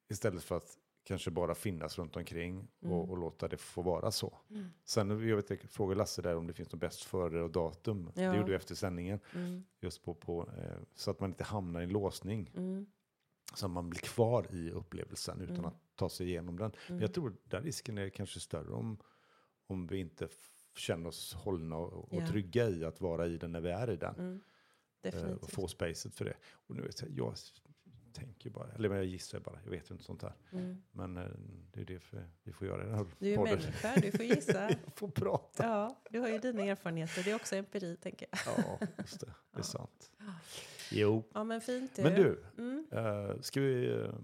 [0.08, 3.10] istället för att kanske bara finnas runt omkring och, Mm.
[3.10, 4.38] och låta det få vara så.
[4.50, 7.50] mm, Sen jag vet, jag frågade Lasse där om det finns något bäst före och
[7.50, 8.10] datum.
[8.14, 8.30] Ja.
[8.30, 9.20] Det gjorde vi efter sändningen.
[9.34, 12.50] mm, Just på, på, eh, så att man inte hamnar i en låsning.
[12.56, 12.86] mm,
[13.54, 15.66] Så att man blir kvar i upplevelsen utan Mm.
[15.66, 16.70] att ta sig igenom den.
[16.88, 17.00] Men mm.
[17.02, 18.98] jag tror den risken är kanske större om,
[19.66, 20.28] om vi inte
[20.76, 22.26] känner oss hållna och, och Ja.
[22.26, 24.14] trygga i att vara i den när vi är i den.
[24.14, 24.40] Mm,
[25.02, 25.42] Eh, definitivt.
[25.42, 26.36] och få spacet för det.
[26.52, 27.34] Och nu vet jag,
[28.14, 30.32] tänker bara, eller men jag gissar bara, jag vet ju inte sånt här.
[30.52, 30.82] Mm.
[30.92, 31.24] Men eh,
[31.72, 33.58] det är det för, vi får göra i den här Du är podden.
[33.58, 34.62] människa, du får gissa.
[34.84, 35.64] jag får prata.
[35.66, 37.22] Ja, du har ju dina erfarenheter.
[37.24, 38.40] Det är också empiri, tänker jag.
[38.80, 39.26] Ja, just det.
[39.26, 39.62] Det är Ja.
[39.62, 40.10] sant.
[40.90, 41.98] Jo, Ja, men fint.
[41.98, 42.86] men du, Mm.
[42.92, 44.14] eh, ska vi eh,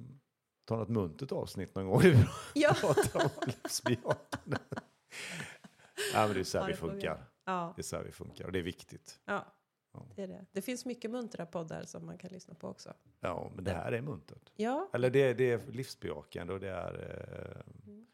[0.65, 2.03] ta något muntet avsnitt någon gång?
[2.55, 2.75] Ja.
[2.81, 4.57] Prata om livsbejakande.
[6.15, 7.27] ja, men det är så här Ja, vi funkar.
[7.45, 9.21] Ja, Det är så här vi funkar och det är viktigt.
[9.25, 9.47] Ja.
[10.17, 10.47] Det är det.
[10.53, 12.95] Det finns mycket muntra poddar som man kan lyssna på också.
[13.21, 14.51] Ja, men det här är muntert.
[14.57, 18.07] Ja, Eller det, det är livsbejakande och det är, eh, Mm.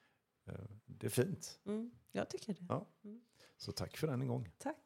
[0.46, 0.54] eh,
[0.86, 1.58] det är fint.
[1.66, 2.66] mm, jag tycker det.
[2.68, 2.86] Ja.
[3.56, 4.52] Så tack för den en gång.
[4.58, 4.85] Tack.